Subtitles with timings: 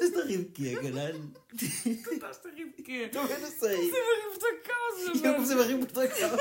[0.00, 1.32] Estás a rir de quê, caralho?
[1.58, 3.08] Tu estás a rir de quê?
[3.08, 3.76] Também não sei.
[3.76, 5.26] Comecei a rir por tua causa, mano.
[5.26, 6.38] Eu comecei a rir por tua causa.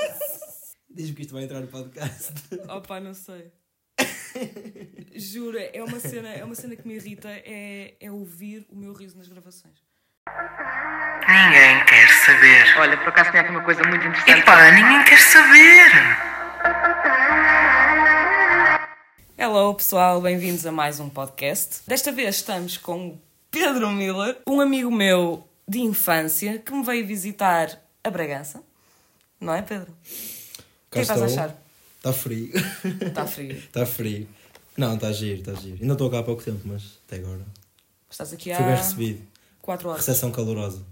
[0.89, 2.33] Diz-me que isto vai entrar no podcast.
[2.70, 3.52] Opa, não sei.
[5.15, 8.93] Jura, é uma cena, é uma cena que me irrita é, é ouvir o meu
[8.93, 9.83] riso nas gravações.
[11.27, 12.77] Ninguém quer saber.
[12.77, 14.39] Olha, por acaso tinha aqui uma coisa muito interessante.
[14.39, 15.91] Epá, ninguém quer saber.
[19.38, 21.81] Hello pessoal, bem-vindos a mais um podcast.
[21.88, 27.07] Desta vez estamos com o Pedro Miller, um amigo meu de infância que me veio
[27.07, 28.62] visitar a Bragança.
[29.40, 29.91] Não é, Pedro?
[29.91, 31.55] O que é que estás a achar?
[31.98, 32.51] Está frio.
[33.01, 33.57] Está frio.
[33.57, 34.27] Está frio.
[34.77, 35.79] Não, está giro, está giro.
[35.81, 37.41] Ainda estou cá há pouco tempo, mas até agora.
[38.12, 39.27] Estás aqui Fui bem há recebido.
[39.63, 40.05] 4 horas.
[40.05, 40.91] Recepção calorosa.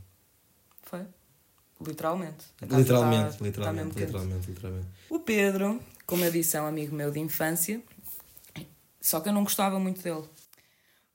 [1.81, 2.45] Literalmente.
[2.61, 4.05] Literalmente, está- está literalmente, quente.
[4.05, 4.87] literalmente, literalmente.
[5.09, 7.81] O Pedro, como eu disse, é um amigo meu de infância,
[9.01, 10.27] só que eu não gostava muito dele.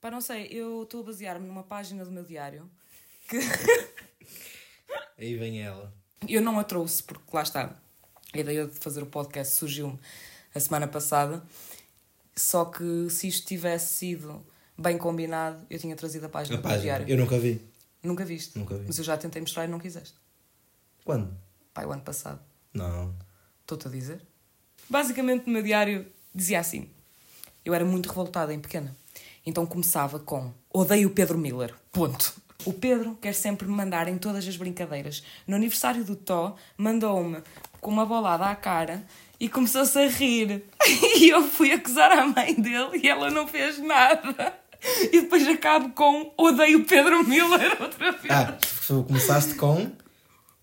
[0.01, 2.69] Pá, não sei, eu estou a basear-me numa página do meu diário
[3.29, 3.39] que
[5.19, 5.93] Aí vem ela.
[6.29, 7.77] eu não a trouxe, porque lá está,
[8.33, 9.99] a ideia de fazer o podcast surgiu-me
[10.55, 11.43] a semana passada,
[12.35, 14.45] só que se isto tivesse sido
[14.77, 16.83] bem combinado, eu tinha trazido a página A do meu página.
[16.83, 17.09] diário.
[17.09, 17.61] Eu nunca vi.
[18.03, 18.59] Nunca viste?
[18.59, 18.85] Nunca vi.
[18.87, 20.15] Mas eu já tentei mostrar e não quiseste.
[21.05, 21.37] Quando?
[21.73, 22.41] Pai, o ano passado.
[22.73, 23.15] Não.
[23.61, 24.21] Estou-te a dizer.
[24.89, 26.89] Basicamente, no meu diário dizia assim:
[27.65, 28.95] eu era muito revoltada em pequena.
[29.47, 31.75] Então começava com: odeio o Pedro Miller.
[31.93, 32.35] Ponto.
[32.65, 35.23] O Pedro quer sempre me mandar em todas as brincadeiras.
[35.47, 37.43] No aniversário do Tó, mandou-me
[37.81, 39.05] com uma bolada à cara
[39.39, 40.65] e começou-se a rir.
[41.17, 44.53] E eu fui acusar a mãe dele e ela não fez nada.
[45.13, 48.31] E depois acabo com: odeio o Pedro Miller outra vez.
[48.31, 49.91] Ah, tu começaste com.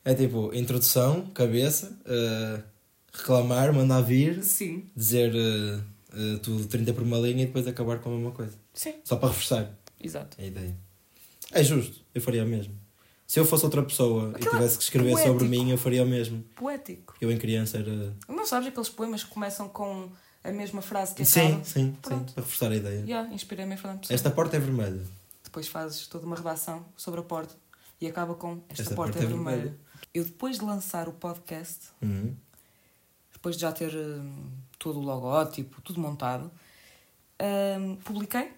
[0.03, 2.61] É tipo, introdução, cabeça, eh,
[3.13, 5.79] reclamar, mandar vir, Sim, dizer eh,
[6.13, 8.53] eh, tudo 30 por uma linha e depois acabar com a mesma coisa.
[8.73, 9.69] sim, Só para reforçar
[10.01, 10.37] exato.
[10.41, 10.75] a ideia.
[11.51, 12.73] É justo, eu faria o mesmo.
[13.27, 15.33] Se eu fosse outra pessoa e Aquilo é tivesse que escrever poético.
[15.39, 16.43] sobre mim, eu faria o mesmo.
[16.55, 17.13] Poético.
[17.21, 18.13] Eu em criança era.
[18.27, 20.09] Não sabes aqueles poemas que começam com
[20.43, 21.63] a mesma frase que Sim, acaba?
[21.63, 22.33] sim, sim, Pronto.
[22.33, 23.01] para reforçar a ideia.
[23.05, 24.15] Yeah, inspirei-me em Fernando Pessoa.
[24.15, 24.99] Esta porta é vermelha.
[25.43, 27.55] Depois fazes toda uma redação sobre a porta
[28.01, 29.55] e acaba com esta, Esta porta, porta é é vermelha.
[29.57, 29.77] vermelha.
[30.13, 32.35] Eu depois de lançar o podcast, Uhum.
[33.31, 36.51] depois de já ter hum, todo o logótipo, tudo montado,
[37.79, 38.51] hum, publiquei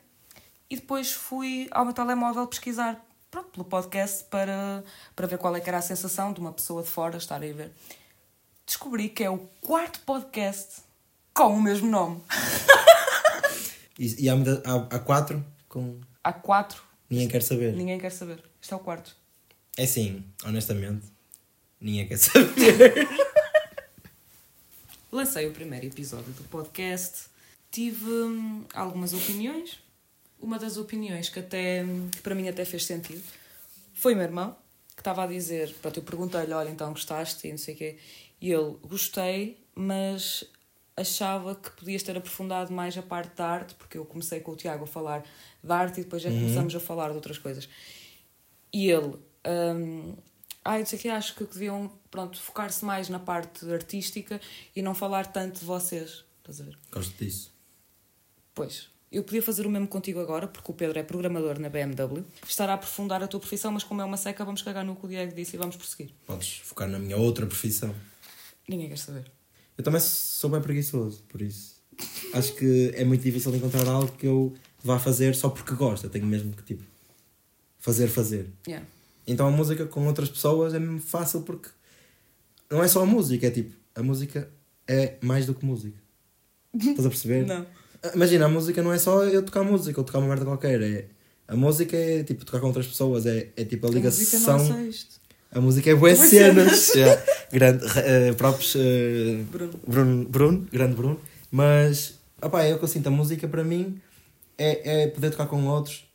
[0.70, 3.00] e depois fui ao meu telemóvel pesquisar
[3.30, 4.84] pronto, pelo podcast para,
[5.16, 7.40] para ver qual é que era a sensação de uma pessoa de fora estar a
[7.40, 7.72] ver.
[8.66, 10.82] Descobri que é o quarto podcast
[11.34, 12.22] com o mesmo nome.
[14.00, 16.00] E, e há, há, há quatro com.
[16.24, 17.74] Há quatro, Ninguém quer saber.
[17.74, 18.44] ninguém quer saber.
[18.62, 19.16] Este é o quarto.
[19.78, 21.06] É sim, honestamente.
[21.84, 23.10] Ninguém quer saber.
[25.12, 27.26] Lancei o primeiro episódio do podcast,
[27.70, 29.80] tive hum, algumas opiniões.
[30.40, 33.22] Uma das opiniões que até que para mim até fez sentido
[33.94, 34.56] foi o meu irmão,
[34.96, 37.98] que estava a dizer, pronto, eu perguntei-lhe, olha, então gostaste e não sei o quê,
[38.40, 40.46] e ele, gostei, mas
[40.96, 44.56] achava que podias ter aprofundado mais a parte da arte, porque eu comecei com o
[44.56, 45.24] Tiago a falar
[45.62, 47.68] da arte e depois já começamos a falar de outras coisas.
[48.72, 49.16] E ele,
[49.46, 50.16] hum,
[50.66, 54.40] ah, eu disse aqui, acho que deviam, pronto, focar-se mais na parte artística
[54.76, 56.24] e não falar tanto de vocês.
[56.40, 56.78] Estás a ver?
[56.92, 57.52] Gosto disso.
[58.56, 62.24] Pois, eu podia fazer o mesmo contigo agora, porque o Pedro é programador na BMW.
[62.48, 65.06] Estar a aprofundar a tua profissão, mas como é uma seca, vamos cagar no que
[65.06, 66.12] o Diego disse e vamos prosseguir.
[66.26, 67.94] Podes focar na minha outra profissão.
[68.68, 69.32] Ninguém quer saber.
[69.78, 71.76] Eu também sou bem preguiçoso, por isso.
[72.34, 74.54] Acho que é muito difícil encontrar algo que eu
[74.84, 76.06] vá fazer só porque gosto.
[76.06, 76.84] Eu tenho mesmo que, tipo,
[77.80, 78.50] fazer, fazer.
[78.68, 78.86] Yeah.
[79.26, 81.70] Então a música com outras pessoas é mesmo fácil porque
[82.70, 84.50] não é só a música, é tipo, a música
[84.88, 85.98] é mais do que música.
[86.78, 87.46] Estás a perceber?
[87.48, 87.66] Não.
[88.14, 90.82] Imagina, a música não é só eu tocar música ou tocar uma merda qualquer.
[90.82, 91.06] É,
[91.48, 94.58] a música é tipo tocar com outras pessoas, é, é tipo a A música ligação.
[94.58, 95.22] não isto.
[95.50, 96.80] A música é boas Boas cenas.
[96.80, 96.90] cenas.
[96.96, 97.24] Yeah.
[97.54, 98.76] Grande, uh, próprios.
[98.76, 99.80] eh, Bruno.
[99.88, 101.20] Bruno, Bruno, grande Bruno.
[101.50, 103.08] Mas, opá, é o que eu sinto.
[103.08, 104.02] A música para mim
[104.58, 106.06] é, é poder tocar com outros,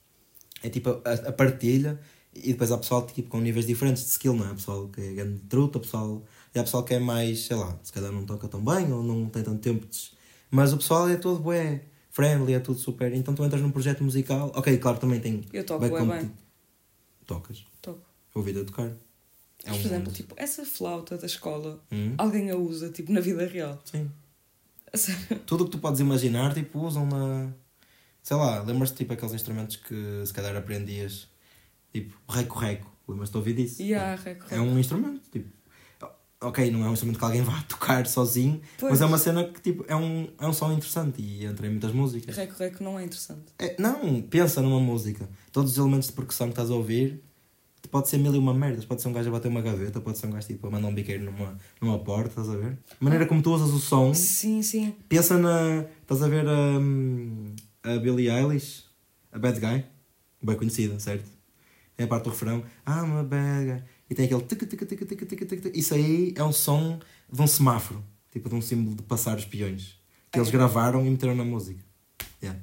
[0.63, 1.99] é tipo a, a partilha.
[2.35, 4.51] E depois há pessoal tipo, com níveis diferentes de skill, não é?
[4.51, 6.23] Há pessoal que é grande truta, pessoal,
[6.55, 9.03] e há pessoal que é mais, sei lá, se calhar não toca tão bem ou
[9.03, 9.87] não tem tanto tempo.
[9.87, 10.11] De...
[10.51, 13.13] Mas o pessoal é todo bué, friendly, é tudo super.
[13.13, 15.45] Então tu entras num projeto musical, ok, claro, também tem.
[15.53, 16.31] Eu toco bué bem.
[17.27, 17.65] Tocas.
[17.83, 17.99] Toco.
[18.35, 18.87] Eu ouvi-te a tocar.
[19.65, 22.15] É Mas, por um- exemplo, tipo, essa flauta da escola, Hum?
[22.17, 23.81] alguém a usa, tipo, na vida real.
[23.85, 24.11] Sim.
[25.47, 27.53] Tudo o que tu podes imaginar, tipo, usam na.
[28.23, 31.29] Sei lá, lembras-te tipo aqueles instrumentos que se calhar aprendias,
[31.93, 32.91] tipo, reco-reco.
[33.09, 33.83] Lembras-te de ouvir disso?
[33.83, 34.63] Yeah, reco, É reco.
[34.71, 35.49] um instrumento, tipo.
[36.41, 38.93] ok, não é um instrumento que alguém vá tocar sozinho, Pois.
[38.93, 41.71] mas é uma cena que tipo, é um, é um som interessante e entra em
[41.71, 42.37] muitas músicas.
[42.37, 43.47] Rec, rec não é interessante.
[43.59, 45.29] É, não, pensa numa música.
[45.51, 47.23] Todos os elementos de percussão que estás a ouvir
[47.91, 48.85] pode ser mil e uma merdas.
[48.85, 50.89] Pode ser um gajo a bater uma gaveta, pode ser um gajo tipo, a mandar
[50.89, 52.79] um biqueiro numa, numa porta, estás a ver?
[53.01, 54.95] A maneira como tu usas o som, Sim, sim.
[55.09, 55.87] pensa na.
[56.03, 58.85] Estás a ver a, a Billie Eilish,
[59.33, 59.85] a Bad Guy,
[60.43, 61.38] bem conhecida, certo?
[61.99, 63.83] É a parte do refrão, I'm a bad guy.
[64.09, 65.77] E tem aquele tic tic tic tic tic tic.
[65.77, 66.99] Isso aí é um som
[67.31, 68.03] de um semáforo,
[68.33, 69.99] tipo de um símbolo de passar os peões.
[70.31, 70.53] Que eles É.
[70.53, 71.83] gravaram e meteram na música.
[72.43, 72.61] Yeah.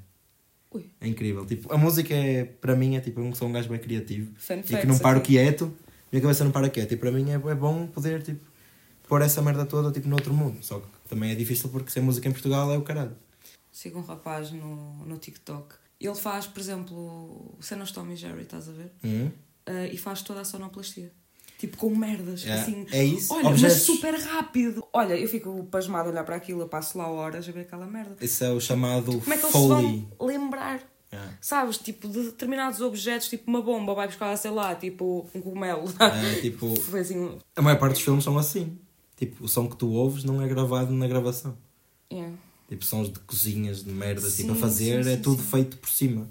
[0.71, 0.89] Ui.
[1.01, 1.45] É incrível.
[1.45, 4.55] Tipo, a música é, para mim é tipo um som um gajo bem criativo Fun
[4.55, 5.33] e que facts não paro aqui.
[5.33, 5.73] quieto,
[6.11, 6.93] minha cabeça não para quieto.
[6.93, 8.45] E para mim é, é bom poder tipo,
[9.07, 10.59] pôr essa merda toda tipo, no outro mundo.
[10.63, 13.15] Só que também é difícil porque ser música em Portugal é o caralho.
[13.71, 15.75] Sigo um rapaz no, no TikTok.
[15.99, 18.91] Ele faz, por exemplo, cenas Tom e Jerry, estás a ver?
[19.03, 19.31] Hum?
[19.65, 21.11] Ah, e faz toda a sonoplastia.
[21.57, 22.85] Tipo, com merdas, É, assim.
[22.91, 23.75] é isso, Olha, objetos.
[23.77, 24.85] mas super rápido.
[24.91, 27.85] Olha, eu fico pasmado a olhar para aquilo, eu passo lá horas a ver aquela
[27.87, 28.17] merda.
[28.19, 30.07] Esse é o chamado Como é que eles se Foley.
[30.19, 30.81] vão lembrar?
[31.11, 31.29] É.
[31.39, 35.85] Sabes, tipo, de determinados objetos, tipo uma bomba, vai buscar, sei lá, tipo um cogumelo.
[35.97, 38.77] É, tipo, assim, a maior parte dos filmes são assim.
[39.15, 41.57] Tipo, o som que tu ouves não é gravado na gravação.
[42.11, 42.35] yeah.
[42.67, 45.49] Tipo, sons de cozinhas, de merda, Sim, tipo, a fazer, sim, é sim, tudo sim.
[45.49, 46.27] feito por cima.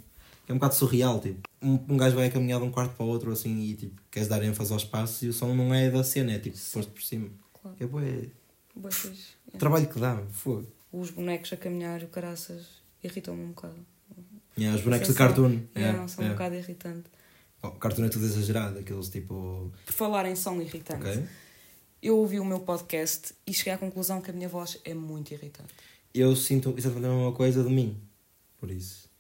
[0.48, 1.40] É um bocado surreal, tipo.
[1.62, 4.00] Um, um gajo vai a caminhar de um quarto para o outro, assim, e tipo,
[4.10, 6.90] queres dar ênfase ao espaço e o som não é da cena, é tipo, posto
[6.92, 7.28] por cima.
[7.62, 7.76] Claro.
[7.80, 8.26] É bué,
[8.74, 9.28] Bué fixe.
[9.54, 10.66] o trabalho que dá, fogo.
[10.92, 12.66] Os bonecos a caminhar e o caraças
[13.02, 13.76] irritam-me um bocado.
[14.58, 15.50] Yeah, os bonecos de são- cartoon.
[15.50, 17.08] Yeah, Yeah, são um bocado irritante.
[17.62, 19.72] Oh, cartoon é tudo exagerado, aqueles tipo.
[19.86, 21.24] Por falar em som irritante, Ok.
[22.02, 25.32] eu ouvi o meu podcast e cheguei à conclusão que a minha voz é muito
[25.32, 25.72] irritante.
[26.14, 28.00] Eu sinto exatamente a mesma coisa de mim.
[28.58, 29.10] Por isso.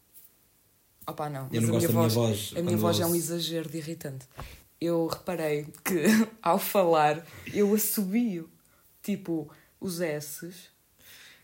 [1.06, 1.48] Opá, não.
[1.52, 2.52] Eu mas não a minha da minha voz, voz.
[2.56, 4.26] A minha voz é um exagero de irritante.
[4.80, 6.04] Eu reparei que
[6.42, 8.48] ao falar eu assobio
[9.02, 9.50] tipo
[9.80, 10.72] os S's.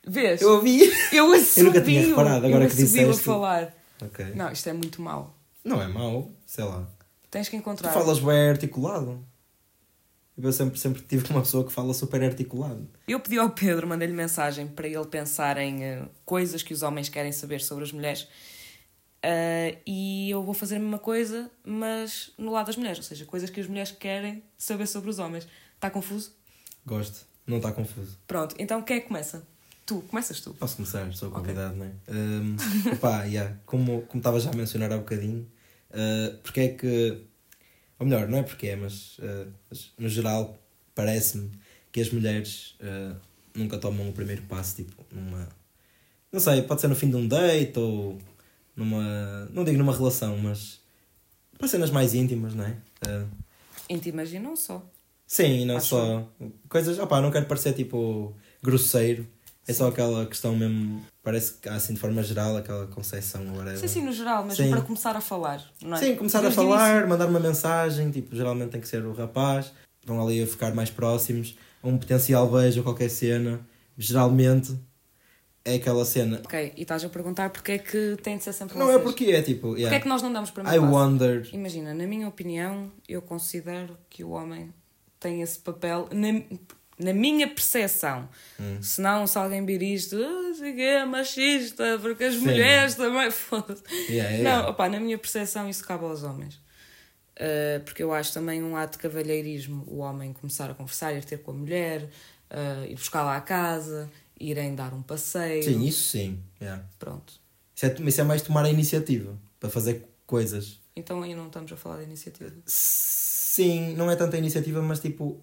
[0.06, 0.41] Vês?
[0.41, 0.81] Eu ouvi!
[1.12, 1.50] Eu assobio.
[1.61, 3.25] Eu nunca tinha reparado, agora eu que assobio a disseste.
[3.25, 3.75] falar.
[4.35, 5.37] Não, isto é muito mau.
[5.62, 6.88] Não é mau, sei lá.
[7.31, 7.93] Tens que Tu encontrar.
[7.93, 9.23] falas bem articulado.
[10.43, 12.89] Eu sempre, sempre tive uma pessoa que fala super articulado.
[13.07, 17.09] Eu pedi ao Pedro, mandei-lhe mensagem para ele pensar em eh, coisas que os homens
[17.09, 18.29] querem saber sobre as mulheres.
[19.23, 23.25] Ah, e eu vou fazer a mesma coisa, mas no lado das mulheres, ou seja,
[23.25, 25.47] coisas que as mulheres querem saber sobre os homens.
[25.75, 26.33] Está confuso?
[26.85, 27.27] Gosto.
[27.47, 28.19] Não está confuso.
[28.27, 29.47] Pronto, então quem é que começa?
[29.85, 30.55] Tu, começas tu.
[30.55, 31.91] Posso começar, sou convidado, não é?
[32.09, 32.57] Um,
[32.93, 35.51] opá, yeah, como como estava já a mencionar há bocadinho,
[35.91, 37.27] uh, porque é que.
[38.00, 40.58] Ou melhor, não é porque é, mas, uh, mas no geral
[40.94, 41.50] parece-me
[41.93, 43.14] que as mulheres uh,
[43.55, 45.47] nunca tomam o primeiro passo, tipo, numa.
[46.32, 48.19] Não sei, pode ser no fim de um date ou
[48.75, 49.47] numa.
[49.52, 50.81] Não digo numa relação, mas.
[51.58, 52.76] para cenas mais íntimas, não é?
[53.06, 53.29] Uh,
[53.91, 54.82] Íntimas e não só.
[55.26, 56.29] Sim, e não Acho só.
[56.69, 56.99] Coisas.
[56.99, 59.26] Opá, não quero parecer tipo grosseiro.
[59.67, 61.03] É só aquela questão mesmo.
[61.23, 63.77] Parece que há assim de forma geral aquela concepção agora.
[63.77, 64.71] Sim, sim, no geral, mas Sim.
[64.71, 66.01] para começar a falar, não é?
[66.01, 69.12] Sim, começar a Desde o falar, mandar uma mensagem, tipo, geralmente tem que ser o
[69.12, 69.73] rapaz,
[70.05, 73.61] vão ali a ficar mais próximos, um potencial beijo ou qualquer cena,
[73.97, 74.77] geralmente
[75.65, 76.41] é aquela cena.
[76.45, 79.03] Ok, e estás a perguntar porque é que tem de ser sempre Não é vocês.
[79.03, 79.95] porque é tipo, yeah.
[79.97, 81.49] é que nós não damos para I wonder.
[81.53, 84.73] Imagina, na minha opinião, eu considero que o homem
[85.19, 86.29] tem esse papel, na,
[87.00, 88.29] na minha percepção.
[88.58, 88.81] Hum.
[88.82, 90.17] Se não, se alguém vir isto,
[90.58, 92.41] que é machista, porque as Sim.
[92.41, 93.31] mulheres também.
[93.32, 93.82] Foda-se.
[94.08, 96.55] Yeah, Não, opá, na minha percepção, isso cabe aos homens.
[97.36, 101.25] Uh, porque eu acho também um ato de cavalheirismo o homem começar a conversar, ir
[101.25, 102.03] ter com a mulher,
[102.51, 105.63] uh, ir buscá-la à casa, irem dar um passeio.
[105.63, 106.39] Sim, isso sim.
[106.60, 106.84] yeah.
[106.98, 107.32] Pronto.
[107.75, 110.79] Isso, é, isso é mais tomar a iniciativa para fazer coisas.
[110.94, 112.53] Então aí não estamos a falar de iniciativa.
[112.67, 115.41] Sim, não é tanta iniciativa, mas tipo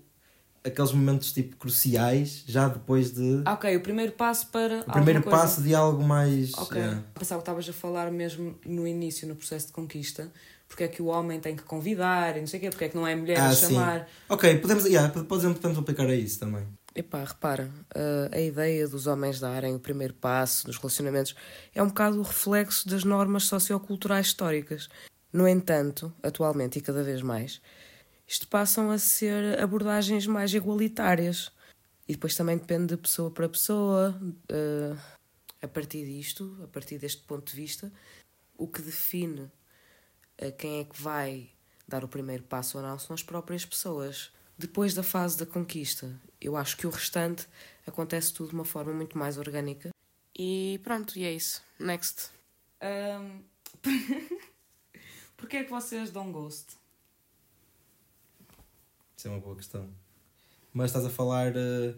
[0.67, 4.81] aqueles momentos tipo cruciais já depois de Ah, ok, o primeiro passo para.
[4.87, 5.37] o primeiro coisa.
[5.37, 6.77] passo de algo mais Ok.
[6.79, 7.03] yeah.
[7.13, 10.31] Pensava que estavas a falar mesmo no início, no processo de conquista,
[10.67, 12.89] porque é que o homem tem que convidar e não sei o quê, porque é
[12.89, 13.67] que não é a mulher a Ah, sim.
[13.73, 14.07] chamar.
[14.29, 16.63] Ok, podemos, yeah, podemos, podemos aplicar a isso também.
[16.95, 21.35] Epá, repara, uh, a ideia dos homens darem o primeiro passo nos relacionamentos
[21.75, 24.89] é um bocado o reflexo das normas socioculturais históricas.
[25.31, 27.61] No entanto, atualmente e cada vez mais,
[28.27, 31.51] isto passam a ser abordagens mais igualitárias.
[32.07, 34.19] E depois também depende de pessoa para pessoa.
[34.51, 35.17] uh,
[35.61, 37.91] a partir disto, a partir deste ponto de vista,
[38.57, 41.49] o que define uh, quem é que vai
[41.87, 44.31] dar o primeiro passo ou não são as próprias pessoas.
[44.57, 47.47] Depois da fase da conquista, eu acho que o restante
[47.85, 49.89] acontece tudo de uma forma muito mais orgânica.
[50.37, 51.63] E pronto, e é isso.
[51.79, 52.29] Next.
[52.81, 53.41] Ahm,
[55.37, 56.76] Porquê é que vocês dão ghost?
[59.17, 59.89] Isso é uma boa questão.
[60.71, 61.95] Mas estás a falar eh,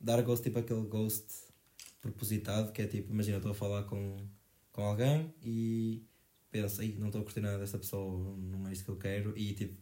[0.00, 1.24] dar ghost, tipo aquele ghost
[2.00, 4.26] propositado, que é tipo, imagina, estou a falar com,
[4.72, 6.04] com alguém e
[6.50, 9.36] penso, "Ih, não estou a curtir nada desta pessoa, não é isto que eu quero,
[9.38, 9.80] e tipo,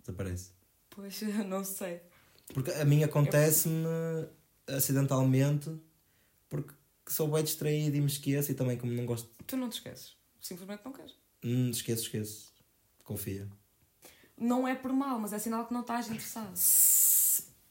[0.00, 0.50] desaparece.
[0.90, 2.00] Pois, não sei.
[2.52, 3.86] Porque a mim acontece-me
[4.66, 5.70] acidentalmente,
[6.48, 6.74] porque
[7.08, 10.16] sou bem distraído e me esqueço, e também como não gosto, Tu não te esqueces.
[10.40, 11.14] Simplesmente não queres.
[11.42, 12.52] hum, esqueço, esqueço,
[13.02, 13.48] confia.
[14.38, 16.52] Não é por mal, mas é sinal que não estás interessado.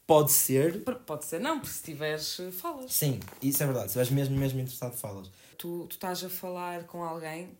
[0.06, 2.92] Pode ser, P- Pode ser não, porque se tiveres, eh, falas.
[2.92, 5.28] sim, isso é verdade, se estiveres mesmo, mesmo interessado, falas.
[5.58, 7.50] Tu, tu estás a falar com alguém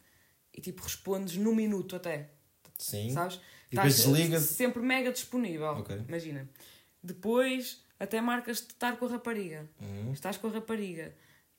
[0.55, 2.31] e tipo respondes num minuto até.
[2.79, 3.11] Sim.
[3.11, 3.41] Sabes?
[3.71, 4.43] E depois Estás desligas.
[4.45, 5.67] Sempre mega disponível.
[5.73, 6.05] Ok.
[6.09, 6.49] Imagina.
[7.03, 9.69] Depois até marcas de estar com a rapariga.
[9.81, 10.13] Uhum.
[10.13, 11.13] Estás com a rapariga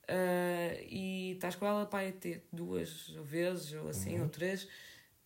[0.08, 4.22] ah, e estás com ela para ter duas vezes ou assim, Uhum.
[4.22, 4.66] ou três.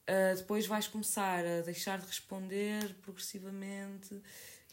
[0.06, 4.20] Ah, depois vais começar a deixar de responder progressivamente,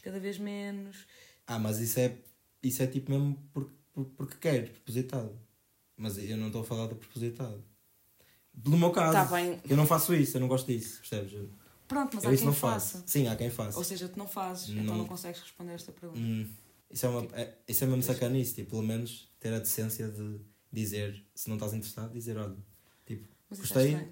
[0.02, 1.06] cada vez menos.
[1.46, 2.16] Ah, mas isso é,
[2.62, 5.38] isso é tipo mesmo porque, porque, porque quer, propositado.
[5.96, 7.62] Mas eu não estou a falar do propositado.
[8.64, 11.48] No meu caso, Tá eu não faço isso, eu não gosto disso, percebes?
[11.86, 12.98] Pronto, mas eu há quem não faça.
[12.98, 13.08] faço.
[13.08, 13.78] Sim, há quem faça.
[13.78, 14.98] Ou seja, tu não fazes, então Não.
[14.98, 16.20] não consegues responder esta pergunta.
[16.20, 16.48] Hum,
[16.90, 20.40] isso, é uma, é, isso é mesmo sacanice, tipo, pelo menos ter a decência de
[20.72, 22.56] dizer, se não estás interessado, dizer, olha,
[23.06, 24.08] tipo, é gostei.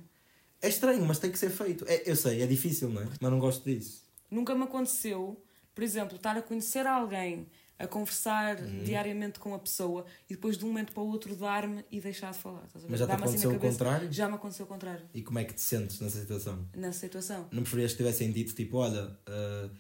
[0.61, 1.85] É estranho, mas tem que ser feito.
[1.89, 3.09] É, eu sei, é difícil, não é?
[3.21, 4.03] Mas não gosto disso.
[4.31, 5.41] Nunca me aconteceu,
[5.75, 7.47] por exemplo, estar a conhecer alguém,
[7.79, 8.83] a conversar Uhum.
[8.83, 12.33] diariamente com a pessoa e depois de um momento para o outro dar-me e deixar
[12.33, 12.67] de falar.
[12.89, 13.73] Mas já te assim aconteceu o cabeça.
[13.79, 14.13] contrário?
[14.13, 16.69] Já me aconteceu o contrário, E como é que te sentes nessa situação?
[16.75, 17.49] nessa situação.
[17.53, 19.71] Não preferias que tivessem dito tipo, olha, ah,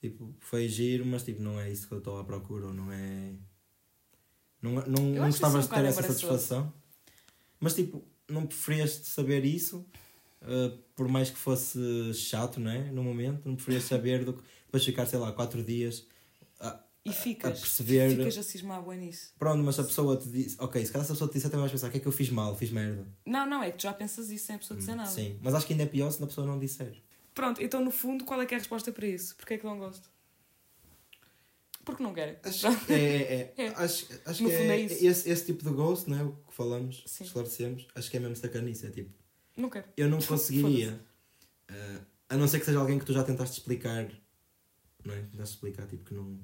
[0.00, 2.90] tipo, foi giro, mas tipo, não é isso que eu estou à procura, ou não
[2.92, 3.34] é.
[4.60, 6.72] Não, não, não gostavas de ter essa satisfação.
[7.60, 9.86] Mas tipo, não preferias saber isso,
[10.42, 12.90] ah, por mais que fosse chato, não é?
[12.90, 16.06] No momento, não preferias saber do que depois ficar, sei lá, quatro dias
[16.60, 18.16] a, E ficas, a perceber.
[18.16, 19.32] ficas a cismar bué nisso.
[19.38, 21.56] Pronto, mas a pessoa te diz, ok, se calhar se a pessoa te disse até
[21.56, 23.06] vais pensar, o que é que eu fiz mal, fiz merda.
[23.24, 25.08] Não, não, é que tu já pensas isso sem a pessoa dizer nada.
[25.10, 26.94] Hum, Sim, mas acho que ainda é pior se a pessoa não disser.
[27.34, 29.36] Pronto, então no fundo, qual é que é a resposta para isso?
[29.36, 30.10] Porquê é que não gosto?
[31.84, 32.36] Porque não querem.
[32.42, 33.54] Acho, é, é, é.
[33.64, 33.68] É.
[33.68, 35.06] Acho, acho No que fundo é, é isso.
[35.06, 36.22] esse, esse tipo de ghost, não é?
[36.22, 37.24] O que falamos, Sim.
[37.24, 38.86] esclarecemos, acho que é mesmo sacanice.
[38.86, 39.10] É tipo,
[39.58, 39.86] Não quero.
[39.96, 40.98] eu não conseguiria,
[41.68, 42.00] eh,
[42.30, 44.08] a não ser que seja alguém que tu já tentaste explicar,
[45.04, 45.20] não é?
[45.22, 46.38] Tentaste explicar, tipo, que não.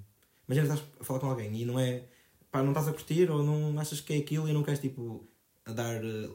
[0.48, 2.04] Imagina que estás a falar com alguém e não é.
[2.50, 5.26] pá, não estás a curtir ou não achas que é aquilo e não queres, tipo,
[5.64, 6.04] a dar.
[6.04, 6.28] eh,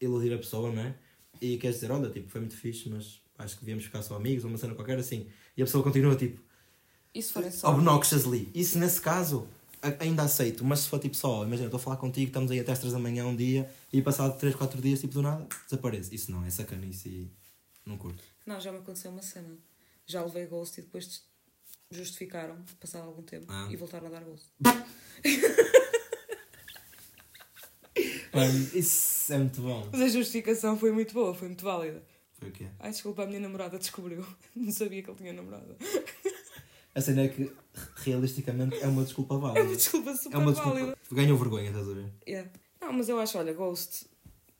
[0.00, 0.94] iludir a pessoa, não é?
[1.40, 4.44] E queres dizer, olha, tipo, foi muito fixe, mas acho que devíamos ficar só amigos
[4.44, 5.26] ou uma cena qualquer assim.
[5.56, 6.40] E a pessoa continua, tipo,
[7.18, 7.70] se forem só.
[7.72, 8.50] obnoxiously.
[8.54, 9.48] Isso nesse caso
[10.00, 12.72] ainda aceito, mas se for tipo só, imagina, estou a falar contigo, estamos aí até
[12.72, 16.14] às 3 da manhã um dia e passado 3, 4 dias, tipo do nada, desaparece.
[16.14, 17.30] Isso não, é sacanice e
[17.84, 18.22] não curto.
[18.44, 19.56] Não, já me aconteceu uma cena.
[20.06, 21.22] Já levei ghost e depois
[21.90, 23.68] justificaram, passado algum tempo, Ah.
[23.70, 24.46] e voltaram a dar ghost.
[28.32, 29.88] Mano, isso é muito bom.
[29.90, 32.02] Mas a justificação foi muito boa, foi muito válida.
[32.38, 32.66] Foi o quê?
[32.78, 34.24] Ai, desculpa, a minha namorada descobriu.
[34.54, 35.76] Não sabia que ele tinha namorada.
[36.96, 37.52] A cena é que
[37.96, 39.64] realisticamente é uma desculpa É válida.
[39.66, 40.86] uma desculpa super É uma válida.
[40.96, 40.98] desculpa.
[41.14, 42.12] Ganhou vergonha, estás a ver?
[42.26, 42.50] Yeah.
[42.80, 44.06] Não, mas eu acho, olha, Ghost,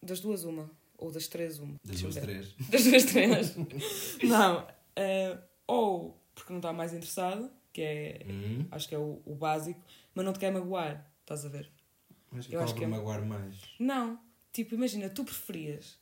[0.02, 0.70] das duas uma.
[0.98, 1.76] Ou das três uma.
[1.84, 2.54] Das duas, três.
[2.70, 3.56] Das duas três.
[4.22, 4.66] não.
[4.96, 9.34] eh, ou porque não está mais interessado, que é, Hum, acho que é o, o
[9.34, 9.80] básico,
[10.14, 11.70] mas não te quer magoar, estás a ver?
[12.30, 13.56] mas Eu acho que é- magoar mais.
[13.80, 14.18] Não.
[14.52, 15.98] Tipo, imagina, tu preferias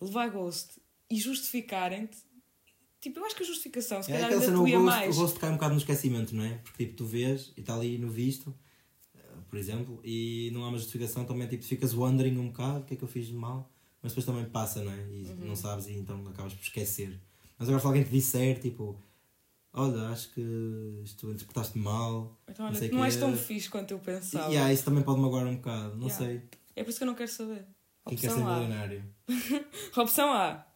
[0.00, 2.18] levar Ghost e justificarem-te.
[3.02, 5.16] Tipo, eu acho que a justificação, se É calhar, ainda o doía gosto, mais.
[5.16, 6.54] o gosto cai um bocado no esquecimento, não é?
[6.58, 8.54] Porque tipo, tu vês e está ali no visto,
[9.16, 9.18] eh,
[9.50, 12.84] por exemplo, e não há uma justificação, também tipo, tu ficas wondering um bocado o
[12.84, 13.68] que é que eu fiz de mal,
[14.00, 14.96] mas depois também passa, não é?
[15.10, 15.48] E Uhum.
[15.48, 17.20] não sabes e então acabas por esquecer.
[17.58, 18.96] Mas agora se alguém te disser, tipo,
[19.72, 20.40] olha, acho que
[21.02, 24.48] isto interpretaste mal, Então, não sei não és tão fixe quanto eu e, pensava.
[24.52, 26.24] yeah, isso também pode magoar um bocado, não Yeah.
[26.24, 26.42] sei.
[26.76, 27.66] É por isso que eu não quero saber.
[28.06, 28.54] Quem quer Opção ser A.
[28.54, 29.04] milionário?
[29.96, 30.66] Opção A.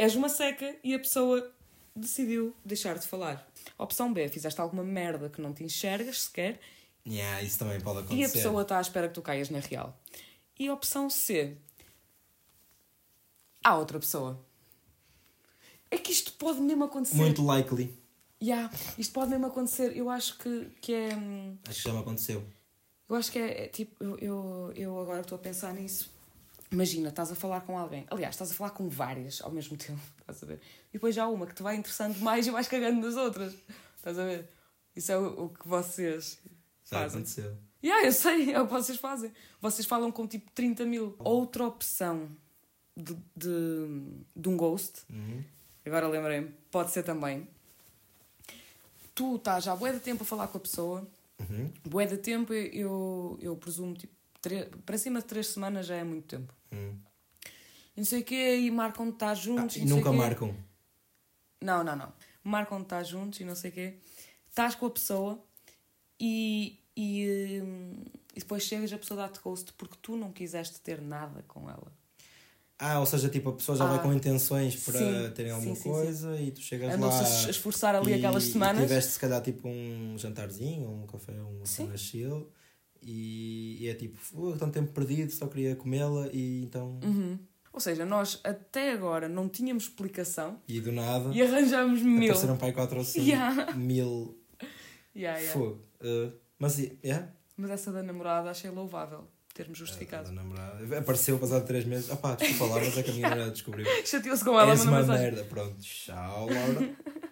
[0.00, 1.52] És uma seca e a pessoa
[1.94, 3.46] decidiu deixar de falar.
[3.76, 4.28] Opção B.
[4.28, 6.58] Fizeste alguma merda que não te enxergas sequer
[7.06, 8.20] Yeah, isso também pode acontecer.
[8.20, 9.98] e a pessoa está à espera que tu caias na real.
[10.58, 11.56] E opção C.
[13.64, 14.38] Há outra pessoa.
[15.90, 17.16] É que isto pode mesmo acontecer.
[17.16, 17.98] Muito likely.
[18.42, 19.96] Yeah, isto pode mesmo acontecer.
[19.96, 21.14] Eu acho que, que é.
[21.16, 22.44] hum, Acho que já me aconteceu.
[23.08, 26.10] Eu acho que é, é tipo, eu, eu, eu agora estou a pensar nisso.
[26.70, 28.06] Imagina, estás a falar com alguém.
[28.10, 30.00] Aliás, estás a falar com várias ao mesmo tempo.
[30.20, 30.60] Estás a ver?
[30.90, 33.54] E depois já há uma que te vai interessando mais e vais cagando nas outras.
[33.96, 34.48] Estás a ver?
[34.94, 36.38] Isso é o, o que vocês
[36.84, 37.18] Já fazem.
[37.18, 37.56] aconteceu.
[37.82, 39.32] Yeah, eu sei, é o que vocês fazem.
[39.60, 41.16] Vocês falam com tipo 30 mil.
[41.18, 42.28] Outra opção
[42.96, 44.02] de, de,
[44.36, 45.42] de um ghost, Uhum.
[45.84, 47.48] agora lembrei-me, pode ser também.
[49.14, 51.06] tu estás já bué de tempo a falar com a pessoa,
[51.40, 51.72] Uhum.
[51.84, 54.12] bué de tempo, eu, eu presumo, tipo,
[54.84, 56.52] para cima de três semanas já é muito tempo.
[56.72, 56.96] Hum.
[57.96, 59.76] E não sei o quê, e marcam de estar Ah, juntos.
[59.76, 60.54] e não sei nunca marcam.
[61.60, 62.12] Não, não, não.
[62.42, 63.94] Marcam de estar juntos e não sei o quê.
[64.48, 65.42] Estás com a pessoa
[66.18, 70.80] e, e, hum, e depois chegas e a pessoa dá-te ghost porque tu não quiseste
[70.80, 71.92] ter nada com ela.
[72.78, 75.74] Ah, ou seja, tipo, a pessoa já Ah, vai com intenções para sim, terem alguma
[75.74, 75.90] sim, sim.
[75.90, 77.46] coisa e tu chegas Andou-se lá.
[77.46, 78.78] a esforçar ali e- aquelas semanas.
[78.78, 81.94] E tiveste, se calhar, tipo, um jantarzinho, um café, uma Sim.
[81.98, 82.50] chill.
[83.02, 87.00] E, e é tipo, "Fu, tanto tempo perdido, só queria comê-la e então.
[87.02, 87.38] Uhum.
[87.72, 91.30] Ou seja, nós até agora não tínhamos explicação E do nada.
[91.32, 92.24] e arranjamos mil.
[92.24, 93.74] Apareceram para aí 4 ou 5 Yeah.
[93.74, 94.36] mil.
[95.14, 95.52] Yeah, yeah.
[95.58, 95.82] Fogo.
[96.00, 97.32] Uh, mas, yeah.
[97.56, 100.30] Mas essa da namorada achei louvável termos justificado.
[100.32, 100.98] namorada.
[100.98, 102.10] Apareceu passado 3 meses.
[102.10, 103.86] Ah pá, desculpa lá, mas é que a minha namorada descobriu.
[104.04, 105.22] Chateou-se com ela, És mandou uma mensagem.
[105.32, 105.44] merda.
[105.44, 106.96] Pronto, tchau, Laura.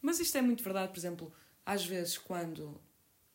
[0.00, 1.32] Mas isto é muito verdade, por exemplo,
[1.66, 2.80] às vezes quando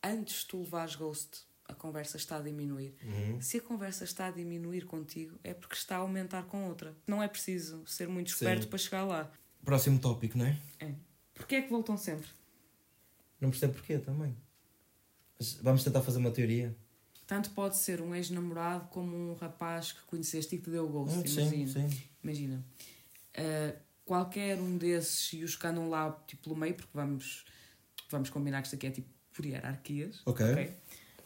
[0.04, 2.94] antes tu levares ghost, a conversa está a diminuir.
[3.02, 3.40] Uhum.
[3.40, 6.94] Se a conversa está a diminuir contigo, é porque está a aumentar com outra.
[7.06, 8.68] Não é preciso ser muito esperto Sim.
[8.68, 9.32] para chegar lá.
[9.64, 10.58] Próximo tópico, não é?
[10.78, 10.94] É.
[11.32, 12.28] Porquê é que voltam sempre?
[13.40, 14.36] Não percebo porquê também.
[15.38, 16.76] Mas vamos tentar fazer uma teoria.
[17.26, 21.18] Tanto pode ser um ex-namorado como um rapaz que conheceste e que te deu ghost.
[21.18, 21.88] Hum, sim, imagina.
[21.88, 22.02] sim.
[22.22, 22.64] Imagina.
[23.36, 27.44] Uh, qualquer um desses e os que andam lá tipo, pelo meio, porque vamos,
[28.10, 30.22] vamos combinar que isto aqui é tipo por hierarquias.
[30.24, 30.74] Ok.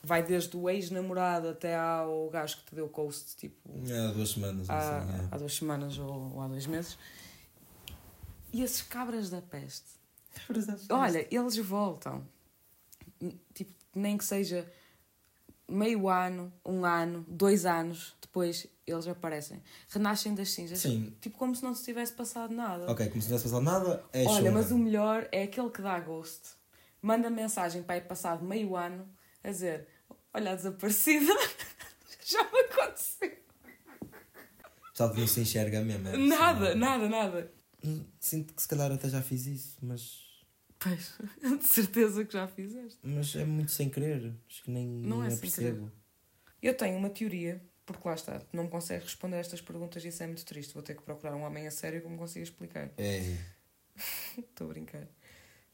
[0.02, 4.70] Vai desde o ex-namorado até ao gajo que te deu ghost, tipo, Há duas semanas,
[4.70, 5.12] há, assim.
[5.12, 5.28] é.
[5.30, 6.96] há duas semanas ou, ou há dois meses.
[8.52, 9.86] E esses cabras da peste,
[10.90, 12.26] olha, eles voltam.
[13.52, 14.66] Tipo, nem que seja
[15.68, 19.60] meio ano, um ano, dois anos depois, eles aparecem.
[19.88, 20.78] Renascem das cinzas.
[20.78, 21.12] Sim.
[21.20, 22.90] Tipo, como se não se tivesse passado nada.
[22.90, 24.52] Ok, como se não tivesse passado nada, é Olha, chunga.
[24.52, 26.56] mas o melhor é aquele que dá ghost.
[27.02, 29.08] Manda mensagem para aí passado meio ano
[29.42, 29.86] a dizer:
[30.32, 31.32] Olha, a desaparecida.
[32.24, 33.38] Já me aconteceu.
[34.92, 36.08] Pessoal que não se enxerga mesmo.
[36.08, 36.16] é.
[36.16, 37.52] Nada, nada, nada.
[37.84, 40.26] Hum, Sinto que se calhar até já fiz isso, mas,
[40.78, 41.14] Pois,
[41.58, 42.98] de certeza que já fizeste.
[43.02, 44.34] mas é muito sem querer.
[44.48, 45.90] Acho que nem, Não nem é percebo.
[46.60, 50.08] Eu tenho uma teoria, porque lá está, não me consegues responder a estas perguntas e
[50.08, 50.74] isso é muito triste.
[50.74, 52.90] Vou ter que procurar um homem a sério que me consiga explicar.
[52.98, 53.36] É.
[54.36, 55.06] Estou a brincar.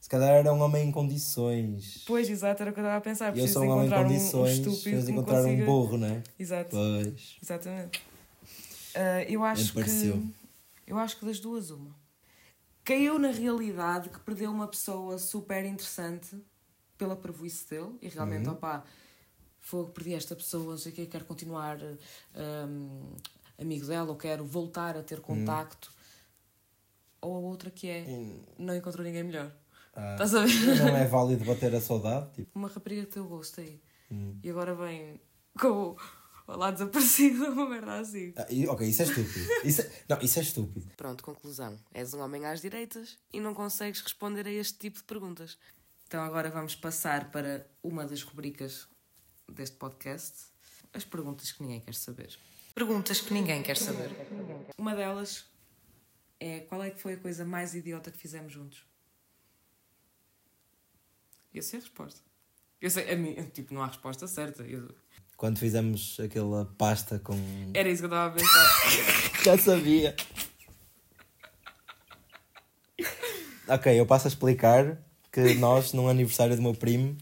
[0.04, 2.04] Se calhar era um homem em condições.
[2.06, 3.24] Pois, exato, era o que eu estava a pensar.
[3.24, 4.58] E eu Preciso sou um homem em encontrar um, um condições.
[4.60, 5.62] Preciso que encontrar consiga...
[5.62, 6.22] um burro, não é?
[6.38, 6.70] Exato.
[6.72, 7.36] Pois.
[7.42, 8.02] Exatamente.
[8.94, 10.30] Ah, eu acho que.
[10.86, 11.96] Eu acho que das duas, uma.
[12.84, 16.36] Caiu na realidade que perdeu uma pessoa super interessante
[16.98, 18.52] pela prejuízo dele e realmente, Uhum.
[18.52, 18.84] opá,
[19.58, 21.78] foi perdi esta pessoa, não sei o quê, quero continuar
[22.36, 23.14] hum,
[23.58, 25.90] amigo dela ou quero voltar a ter contacto.
[27.22, 29.50] Ou a outra que é Hum, não encontrou ninguém melhor.
[29.96, 30.76] Ah, Estás a ver?
[30.83, 32.30] não é válido bater a saudade?
[32.35, 33.80] Tipo, Uma rapariga que teu gosto aí.
[34.11, 34.38] hum.
[34.42, 35.20] E agora vem
[35.59, 35.96] com o
[36.46, 38.33] lá desaparecido, uma merda assim.
[38.37, 39.48] Ah, e- ok, isso é estúpido.
[39.64, 40.90] Isso é- não, isso é estúpido.
[40.96, 41.78] Pronto, conclusão.
[41.92, 45.57] És um homem às direitas e não consegues responder a este tipo de perguntas.
[46.07, 48.87] Então agora vamos passar para uma das rubricas
[49.50, 50.35] deste podcast.
[50.92, 52.38] As perguntas que ninguém quer saber.
[52.74, 54.11] Perguntas que ninguém quer saber.
[54.78, 55.44] Uma delas
[56.38, 58.85] é qual é que foi a coisa mais idiota que fizemos juntos?
[61.54, 62.20] Eu sei a resposta.
[62.80, 64.62] Eu sei, a mim, tipo, não há resposta certa.
[64.64, 64.88] Eu-
[65.36, 67.34] Quando fizemos aquela pasta com.
[67.72, 69.42] Era isso que eu estava a pensar.
[69.44, 70.16] Já sabia.
[73.68, 74.98] ok, eu passo a explicar
[75.32, 77.16] que nós, num aniversário do meu primo,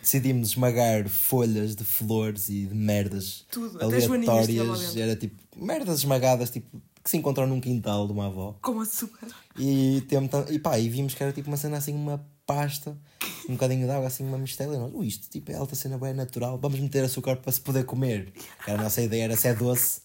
[0.00, 4.96] decidimos esmagar folhas de flores e de merdas Tudo, aleatórias.
[4.96, 8.58] Era tipo merdas esmagadas tipo, que se encontram num quintal de uma avó.
[8.62, 9.28] Com açúcar.
[9.58, 12.96] E, tenta, e pá, e vimos que era tipo uma cena assim, uma pasta,
[13.48, 14.74] um bocadinho de água, assim, uma mistela.
[14.74, 17.60] E nós, "Ui, isto tipo, é alta cena bem natural, vamos meter açúcar para se
[17.60, 18.32] poder comer.
[18.64, 20.00] Que a nossa ideia era se é doce,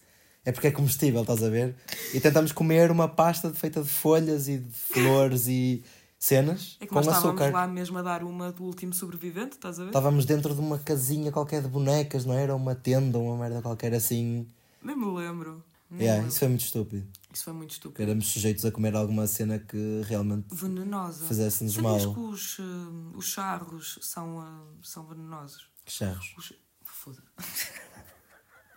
[0.45, 1.75] é porque é comestível, estás a ver?
[2.13, 5.83] E tentamos comer uma pasta feita de folhas e de flores e
[6.19, 7.53] cenas É que com nós estávamos açúcar.
[7.53, 9.89] lá mesmo a dar uma do último sobrevivente, estás a ver?
[9.89, 12.55] Estávamos dentro de uma casinha qualquer de bonecas, não era?
[12.55, 14.47] Uma tenda, uma merda qualquer assim.
[14.83, 15.63] Nem me lembro.
[15.99, 17.07] Yeah, isso foi muito estúpido.
[17.33, 18.03] Isso foi muito Que estúpido.
[18.03, 21.25] éramos sujeitos a comer alguma cena que realmente Venenosa.
[21.25, 22.13] Fizesse-nos Sabias mal.
[22.13, 25.67] que os, hum, os charros são, hum, são venenosos?
[25.85, 26.33] charros.
[26.37, 26.53] Os...
[26.83, 27.21] Foda.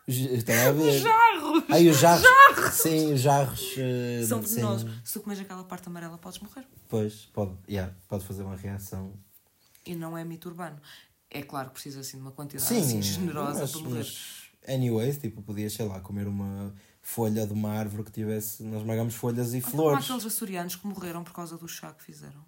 [0.06, 0.98] Estava a ver.
[1.00, 1.64] Jarros!
[1.68, 2.26] Ai, os jarros.
[2.74, 3.74] Sim, os jarros.
[3.76, 4.90] eh, São venenosos.
[5.04, 6.66] Se tu comes aquela parte amarela, podes morrer.
[6.88, 9.12] Pois, pode, yeah, pode fazer uma reação.
[9.84, 10.80] E não é mito urbano.
[11.30, 13.96] É claro que precisa assim de uma quantidade Sim, assim generosa mas, para morrer.
[13.98, 14.18] mas
[14.66, 16.74] anyways, tipo, podias, sei lá, comer uma
[17.08, 18.62] folha de uma árvore que tivesse.
[18.62, 20.04] Nós esmagamos folhas e Há flores.
[20.04, 22.44] aqueles açorianos que morreram por causa do chá que fizeram.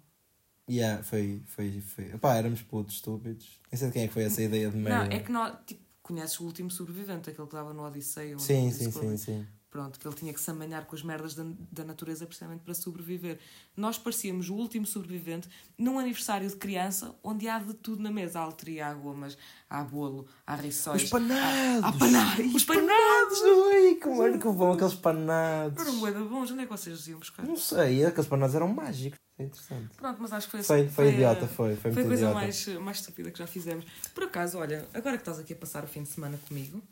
[0.69, 2.05] Yeah, foi, foi, foi.
[2.19, 3.59] Pá, éramos putos estúpidos.
[3.71, 5.05] Nem sei de quem é que foi essa ideia de merda.
[5.05, 8.37] Não, é que nós, tipo, conheces o último sobrevivente, aquele que estava no Odisseia.
[8.37, 9.47] Sim, sim, sim, sim.
[9.71, 12.73] Pronto, que ele tinha que se amanhar com as merdas da, da natureza precisamente para
[12.73, 13.39] sobreviver.
[13.75, 18.41] Nós parecíamos o último sobrevivente num aniversário de criança onde há de tudo na mesa.
[18.41, 19.37] Há letria, há gomas,
[19.69, 21.03] há bolo, há rissóis.
[21.03, 21.83] Os panados!
[21.85, 22.53] Há, há panados!
[22.53, 23.41] Os panados!
[23.41, 25.81] Ui, como era que bom aqueles panados!
[25.81, 26.51] Eram de bons.
[26.51, 27.43] Onde é que vocês iam buscar?
[27.47, 29.17] Não sei, aqueles panados eram mágicos.
[29.39, 29.95] É interessante.
[29.95, 31.77] Pronto, mas acho que foi Foi, foi a- idiota, foi.
[31.77, 32.33] Foi Foi a coisa idiota.
[32.35, 33.85] mais, mais estúpida que já fizemos.
[34.13, 36.83] Por acaso, olha, agora que estás aqui a passar o fim de semana comigo,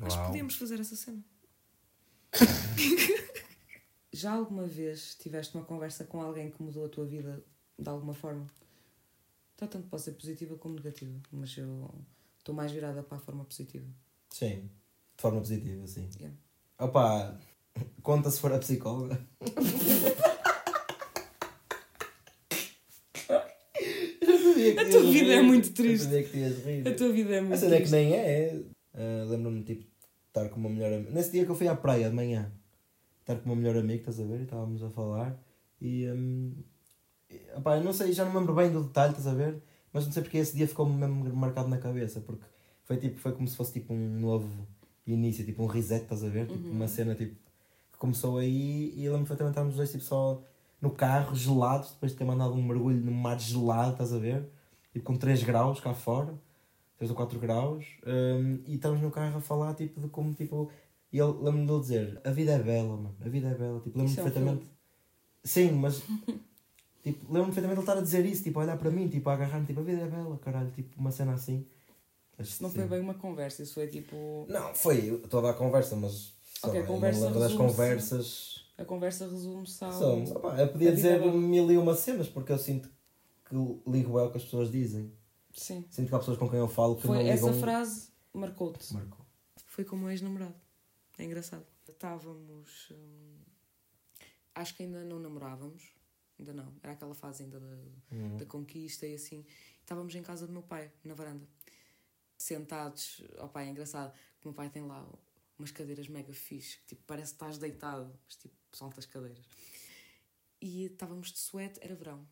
[0.00, 0.26] acho que Uau.
[0.28, 1.18] podíamos fazer essa cena.
[4.12, 7.42] já alguma vez tiveste uma conversa com alguém que mudou a tua vida
[7.78, 8.46] de alguma forma?
[9.54, 11.88] Então, tanto pode ser positiva como negativa, mas eu
[12.38, 13.86] estou mais virada para a forma positiva.
[14.30, 14.68] Sim,
[15.16, 16.08] de forma positiva, sim.
[16.18, 16.36] Yeah.
[16.78, 17.38] Opa,
[18.02, 19.24] conta se for a psicóloga.
[24.78, 26.04] A tua vida é muito triste.
[26.12, 26.22] Eu
[26.54, 26.88] sabia que.
[26.88, 27.92] A tua vida é muito A cena é que triste.
[27.94, 28.60] nem é.
[28.94, 29.84] Ah, Lembro-me tipo,
[30.32, 31.10] estar com uma melhor amiga.
[31.10, 32.50] Nesse dia que eu fui à praia de manhã,
[33.20, 34.40] estar com uma melhor amiga, estás a ver?
[34.40, 35.38] E estávamos a falar.
[35.80, 36.08] E.
[36.10, 36.54] hum,
[37.30, 39.62] e, opá, eu não sei, já não me lembro bem do detalhe, estás a ver?
[39.92, 42.20] Mas não sei porque esse dia ficou-me mesmo marcado na cabeça.
[42.20, 42.44] Porque
[42.84, 44.48] foi, tipo, foi como se fosse tipo um novo
[45.06, 46.46] início, tipo um reset, estás a ver?
[46.46, 47.36] Tipo, uma cena tipo,
[47.92, 48.92] que começou aí.
[48.96, 50.42] E eu lembro perfeitamente estávamos os dois tipo, só
[50.80, 54.48] no carro, gelados, depois de ter mandado um mergulho no mar gelado, estás a ver?
[54.92, 56.34] Tipo, com 3 graus cá fora.
[56.96, 60.70] 3 ou 4 graus, hum, e estamos no carro a falar tipo, de como tipo.
[61.12, 63.80] E ele lembro-me de ele dizer: A vida é bela, mano, a vida é bela.
[63.80, 64.70] Tipo, lembro-me é um perfeitamente.
[65.44, 66.02] Sim, mas.
[67.02, 69.28] tipo, lembro-me perfeitamente de ele estar a dizer isso, tipo, a olhar para mim, tipo,
[69.28, 71.66] a agarrar-me, tipo, a vida é bela, caralho, tipo, uma cena assim.
[72.38, 74.46] Isso não foi bem uma conversa, isso foi tipo.
[74.48, 76.32] Não, foi toda a conversa, mas.
[76.62, 78.64] Ok, eu conversa não das conversas.
[78.78, 79.92] A conversa resume-se ao.
[79.92, 80.30] Somos.
[80.30, 81.32] Opá, eu podia a é dizer bela.
[81.32, 82.88] mil e uma cenas, porque eu sinto
[83.48, 83.54] que
[83.86, 85.12] ligo é o que as pessoas dizem.
[85.54, 85.86] Sim.
[85.90, 87.48] Sinto que há pessoas com quem eu falo que Foi, não ligam.
[87.50, 88.92] essa frase marcou-te.
[88.94, 89.24] Marcou.
[89.66, 90.54] Foi como um ex-namorado.
[91.18, 91.66] É engraçado.
[91.88, 92.88] Estávamos.
[92.90, 93.38] hum,
[94.54, 95.82] acho que ainda não namorávamos.
[96.38, 96.74] Ainda não.
[96.82, 97.76] Era aquela fase ainda da,
[98.10, 98.36] Uhum.
[98.38, 99.44] da conquista e assim.
[99.80, 101.46] Estávamos em casa do meu pai, na varanda.
[102.38, 103.22] Sentados.
[103.38, 104.12] Ó pai, é engraçado.
[104.42, 105.06] O meu pai tem lá
[105.58, 106.78] umas cadeiras mega fixe.
[106.78, 108.12] Que, tipo, parece que estás deitado.
[108.24, 109.44] Mas tipo, são altas cadeiras.
[110.60, 111.78] E estávamos de suete.
[111.82, 112.26] Era verão.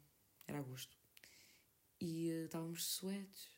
[0.46, 0.96] Era agosto.
[2.00, 3.48] E eh, estávamos de suetes.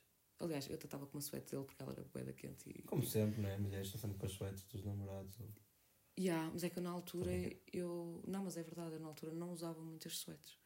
[0.41, 2.69] Aliás, eu estava com uma suete dele porque ela era bué da quente.
[2.69, 3.57] E, Como sempre, né?
[3.59, 5.39] Mulheres estão sempre com as suetes dos namorados.
[6.19, 7.31] Yeah, mas é que eu na altura
[7.73, 8.23] eu.
[8.27, 10.59] Não, mas é verdade, eu na altura não usava muitas suetes.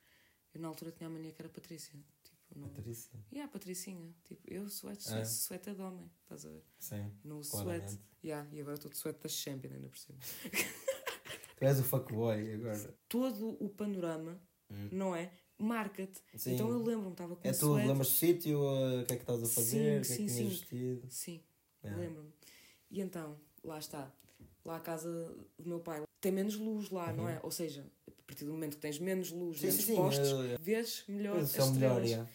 [0.55, 1.93] Eu na altura tinha a mania que era Patrícia.
[2.25, 2.69] Tipo, não.
[2.71, 3.13] Patrícia.
[3.31, 4.15] Yeah, Patricinha.
[4.25, 5.25] Tipo, eu suete, É.
[5.25, 6.65] suete é de homem, estás a ver?
[6.79, 7.13] Sim.
[7.23, 7.91] Claramente.
[7.91, 8.01] suete.
[8.25, 10.19] Yeah, e agora estou de suete da Champion ainda por cima.
[11.59, 12.99] Tu és o fuckboy agora.
[13.09, 14.39] Todo o panorama,
[14.71, 14.89] Hum.
[14.93, 15.31] não é?
[15.59, 16.21] Marca-te.
[16.37, 16.55] Sim.
[16.55, 17.87] Então eu lembro-me, estava com É tudo, suete.
[17.89, 20.27] lembras do sítio, uh, o que é que estás a fazer, o que é Sim,
[20.27, 20.49] que sim, tinhas sim.
[20.49, 21.07] vestido.
[21.11, 21.43] Sim,
[21.83, 21.95] É.
[21.95, 22.33] lembro-me.
[22.91, 24.13] E então, lá está.
[24.65, 25.09] Lá a casa
[25.59, 27.41] do meu pai tem menos luz lá, não é?
[27.43, 29.55] Ou seja, a partir do momento que tens menos luz, Uhum.
[29.55, 32.11] Sim, menos sim, sim, postes, eu- eu- vês melhor as é o melhor, estrelas.
[32.11, 32.31] yeah.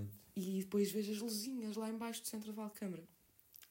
[0.00, 0.22] é.
[0.34, 3.02] E depois vejo as luzinhas lá embaixo do centro de Valcâmara.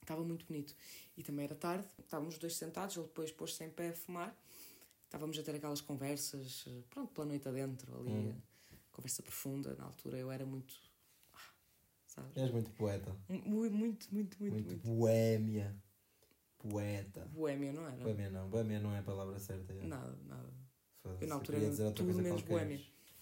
[0.02, 0.76] Estava muito bonito.
[1.18, 4.36] E também era tarde, estávamos os dois sentados, ele depois pôs-se em pé a fumar.
[5.06, 8.34] Estávamos a ter aquelas conversas, eh, pronto, pela noite adentro, ali, Hum.
[9.02, 9.76] Conversa profunda.
[9.76, 10.74] Na altura eu era muito.
[11.34, 11.40] ah,
[12.06, 12.38] Sabes?
[12.38, 13.16] És muito poeta.
[13.28, 15.76] Muito, muito, muito, muito, Muito, boémia.
[16.60, 17.26] Poeta.
[17.34, 17.98] Boémia, não era?
[18.04, 19.74] Boémia não, boémia não é a palavra certa.
[19.74, 19.88] yeah.
[19.96, 20.50] Nada, nada.
[21.20, 22.80] Eu na altura era tudo menos boémia.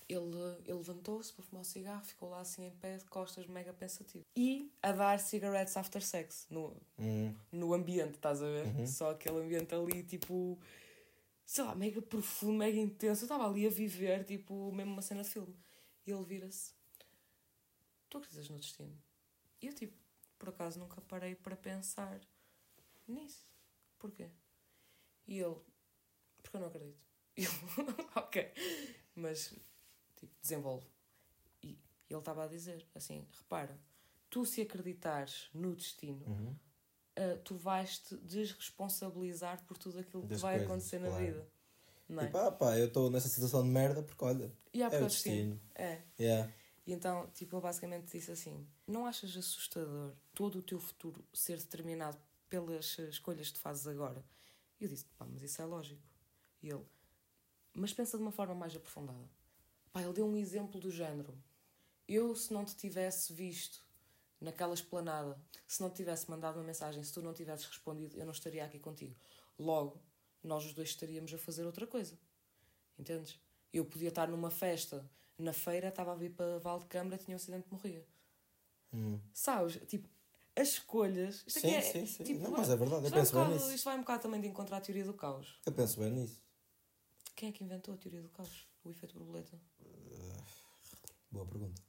[0.10, 0.26] Ele,
[0.66, 4.26] ele levantou-se para fumar um cigarro, ficou lá assim em pé, de costas, mega pensativo.
[4.36, 8.66] E a dar cigarettes after sex, no, Hum, no ambiente, estás a ver?
[8.66, 8.88] Uhum.
[8.88, 10.60] Só aquele ambiente ali, tipo,
[11.46, 13.22] sei lá, mega profundo, mega intenso.
[13.22, 15.56] Eu estava ali a viver, tipo, mesmo uma cena de filme.
[16.10, 16.74] E ele vira-se:
[18.10, 19.00] Tu acreditas no destino?
[19.62, 19.96] E eu, tipo,
[20.40, 22.20] por acaso nunca parei para pensar
[23.08, 23.48] nisso.
[24.00, 24.32] Porquê?
[25.28, 25.58] E ele:
[26.42, 26.98] Porque eu não acredito.
[27.38, 27.52] E eu:
[28.16, 28.52] Ok.
[29.16, 29.54] Mas,
[30.16, 30.88] tipo, desenvolve.
[31.62, 31.78] E
[32.10, 33.80] ele estava a dizer: Assim, repara,
[34.32, 36.52] tu se acreditares no destino uhum.
[37.20, 41.24] uh, tu vais-te desresponsabilizar por tudo aquilo que Das vai coisas, acontecer na claro.
[41.26, 41.52] vida.
[42.10, 42.26] Não é?
[42.26, 45.62] Tipo, ah pá, eu estou nessa situação de merda porque olha, é o destino.
[45.76, 46.02] É.
[46.20, 46.52] Yeah.
[46.86, 51.58] E então, tipo, eu basicamente disse assim: não achas assustador todo o teu futuro ser
[51.58, 52.18] determinado
[52.50, 54.26] pelas escolhas que tu fazes agora?
[54.80, 56.02] E eu disse: pá, mas isso é lógico.
[56.64, 56.84] E ele:
[57.74, 59.30] mas pensa de uma forma mais aprofundada.
[59.94, 61.38] Pá, ele deu um exemplo do género.
[62.08, 63.88] Eu, se não te tivesse visto
[64.42, 68.26] naquela esplanada, se não te tivesse mandado uma mensagem, se tu não tivesses respondido, eu
[68.26, 69.16] não estaria aqui contigo.
[69.60, 70.02] Logo,
[70.44, 72.18] nós os dois estaríamos a fazer outra coisa.
[72.98, 73.40] Entendes?
[73.72, 77.36] Eu podia estar numa festa na feira, estava a vir para Val de Câmara, tinha
[77.36, 78.06] um acidente e morria.
[78.94, 79.20] Hum.
[79.34, 79.80] Sabes?
[79.88, 80.10] Tipo,
[80.56, 81.44] as escolhas.
[81.48, 82.24] Isto Sim, é, sim, sim.
[82.24, 83.76] Tipo, Não, mas é verdade, eu vai um penso bem bocado- nisso.
[83.76, 85.60] Isto vai um bocado também de encontrar a teoria do caos.
[85.66, 86.42] Eu penso bem nisso.
[87.36, 88.68] Quem é que inventou a teoria do caos?
[88.84, 89.58] O efeito borboleta?
[91.32, 91.82] Boa pergunta.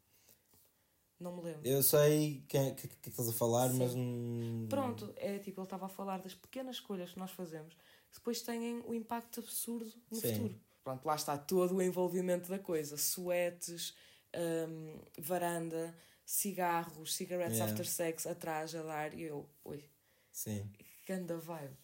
[1.18, 1.66] Não me lembro.
[1.66, 3.78] Eu sei quem é que, que, estás a falar, Sim.
[3.78, 4.68] mas.
[4.68, 7.76] Pronto, é tipo, ele estava a falar das pequenas escolhas que nós fazemos
[8.12, 10.32] depois têm o impacto absurdo no Sim.
[10.32, 10.60] futuro.
[10.82, 13.94] Pronto, lá está todo o envolvimento da coisa: suetes,
[14.34, 15.94] hum, varanda,
[16.24, 17.72] cigarros, cigarettes Yeah.
[17.72, 19.14] after sex atrás a dar.
[19.14, 19.84] E eu, oi,
[20.32, 20.68] Sim.
[20.72, 21.76] que ganda vibe.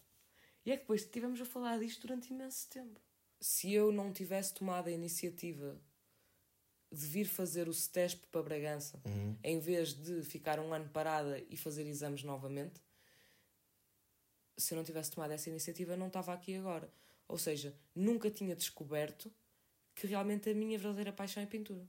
[0.65, 2.99] E é que depois estivemos a falar disto durante imenso tempo.
[3.39, 5.79] Se eu não tivesse tomado a iniciativa
[6.91, 9.37] de vir fazer o STESP para Bragança, Uhum.
[9.43, 12.81] em vez de ficar um ano parada e fazer exames novamente,
[14.57, 16.89] se eu não tivesse tomado essa iniciativa, eu não estava aqui agora.
[17.27, 19.31] Ou seja, nunca tinha descoberto
[19.93, 21.85] que realmente a minha verdadeira paixão é pintura.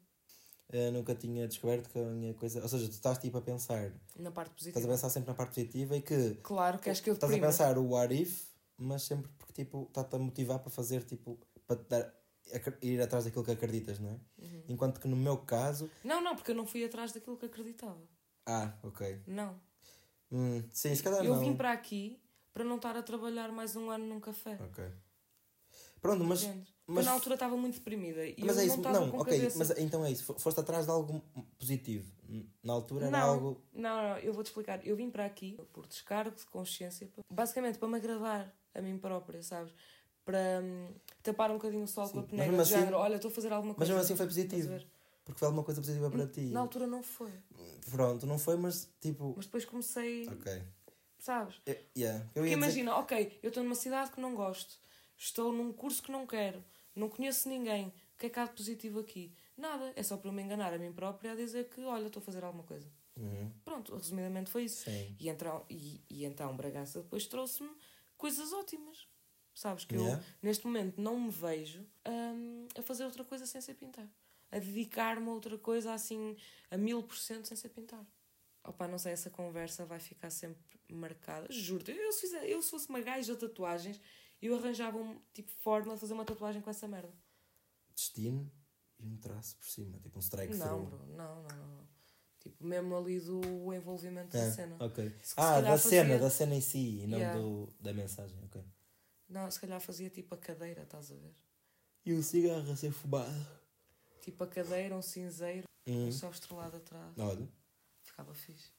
[0.71, 2.61] Eu nunca tinha descoberto que a minha coisa.
[2.61, 3.91] Ou seja, tu estás tipo a pensar.
[4.17, 4.89] Na parte Estás a positiva.
[4.93, 6.35] pensar sempre na parte positiva e que.
[6.43, 7.51] Claro, queres que eu Estás a deprima.
[7.51, 11.39] pensar o what if, mas sempre porque tipo está-te a motivar para fazer tipo.
[11.67, 12.15] para te dar,
[12.83, 14.21] ir atrás daquilo que acreditas, não é?
[14.39, 14.63] Uhum.
[14.69, 15.91] Enquanto que no meu caso.
[16.05, 18.03] Não, não, porque eu não fui atrás daquilo que acreditava.
[18.45, 19.23] Ah, ok.
[19.27, 19.59] Não.
[20.31, 21.41] Hum, sim, se calhar eu não.
[21.41, 22.21] vim para aqui
[22.59, 24.59] para não estar a trabalhar mais um ano num café.
[24.61, 24.85] Ok.
[26.01, 26.49] Pronto, mas.
[26.89, 29.59] Mas na altura estava muito deprimida e mas é não isso, não, com ok, cabeça.
[29.59, 30.25] mas então é isso.
[30.25, 31.23] Fo- Foste atrás de algo
[31.59, 32.11] positivo.
[32.63, 33.63] Na altura era não, algo.
[33.75, 34.85] não, não, eu vou-te explicar.
[34.87, 39.43] Eu vim para aqui por descargo de consciência, basicamente para me agradar a mim própria,
[39.43, 39.73] sabes?
[40.25, 42.97] Para hum, tapar um bocadinho o sol Sim, com a mas peneira, de assim- género,
[42.97, 43.93] olha, estou a fazer alguma Mas coisa.
[43.93, 44.81] mesmo assim foi positivo.
[45.27, 46.41] Porque foi alguma coisa positiva para ti.
[46.41, 47.31] Na altura não foi,
[47.91, 49.35] Pronto, não foi, mas tipo.
[49.37, 50.63] mas depois comecei, Ok.
[51.19, 51.61] Sabes?
[51.67, 52.25] Eh, Yeah.
[52.33, 54.79] Porque ia dizer- imagina, ok, eu estou numa cidade que não gosto,
[55.17, 58.53] estou num curso que não quero, não conheço ninguém, o que é que há de
[58.53, 59.33] positivo aqui?
[59.57, 62.21] Nada, é só para eu me enganar a mim própria a dizer que, olha, estou
[62.21, 62.89] a fazer alguma coisa.
[63.17, 63.53] Uhum.
[63.65, 64.85] Pronto, resumidamente foi isso.
[64.85, 65.17] Sim.
[65.19, 67.71] E então, e, e então Bragança depois trouxe-me
[68.17, 69.09] coisas ótimas.
[69.53, 70.17] Sabes que Yeah.
[70.23, 74.07] eu, neste momento, não me vejo hum, a fazer outra coisa sem ser pintar.
[74.53, 76.37] A dedicar-me a outra coisa assim
[76.71, 78.07] a mil por cento sem ser pintar.
[78.63, 80.63] Opa, não sei, essa conversa vai ficar sempre
[80.95, 81.47] marcada.
[81.51, 84.01] Juro-te, eu, se fizer- eu se fosse uma gaja de tatuagens,
[84.41, 87.13] eu arranjava um tipo forma de fazer uma tatuagem com essa merda.
[87.95, 88.51] Destino
[88.99, 90.87] e um traço por cima, tipo um strike Não, through.
[90.99, 91.67] bro, não, não, não.
[91.79, 91.89] não.
[92.41, 94.77] Tipo, mesmo ali do envolvimento da É, cena.
[94.79, 95.13] ok.
[95.23, 97.39] Se- Ah, da cena, fazia- da cena em si e não Yeah.
[97.41, 98.63] do, da mensagem, ok.
[99.29, 101.35] Não, se calhar fazia tipo a cadeira, estás a ver?
[102.07, 103.47] E o cigarro a ser fumado.
[104.23, 106.07] Tipo a cadeira, um cinzeiro, Hum.
[106.09, 107.19] um céu estrelado atrás.
[107.19, 107.49] Olha,
[108.03, 108.71] Ficava fixe.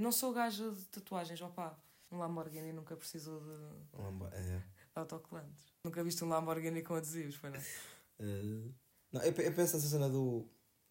[0.00, 1.78] Não sou gaja de tatuagens, opá.
[2.10, 4.62] Um Lamborghini nunca precisou de, de lamba- é.
[4.94, 5.72] autocolantes.
[5.84, 7.60] Nunca viste um Lamborghini com adesivos, foi não?
[8.22, 8.70] Eh,
[9.10, 10.46] não, eu, eu penso essa cena do,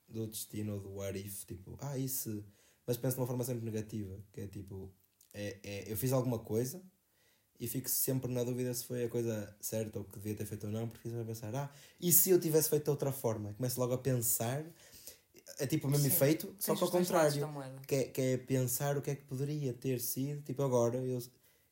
[0.08, 2.44] do destino ou do what if, tipo, ah, isso.
[2.88, 4.92] Mas penso de uma forma sempre negativa, que é tipo,
[5.32, 6.82] é, é, eu fiz alguma coisa
[7.60, 10.66] e fico sempre na dúvida se foi a coisa certa ou que devia ter feito
[10.66, 13.12] ou não, porque fico sempre a pensar, ah, e se eu tivesse feito de outra
[13.12, 13.54] forma?
[13.54, 14.66] Começo logo a pensar,
[15.58, 16.16] é tipo o mesmo Sim.
[16.16, 17.50] efeito, só que ao contrário.
[17.88, 21.20] Que é, que é pensar o que é que poderia ter sido, tipo, agora eu.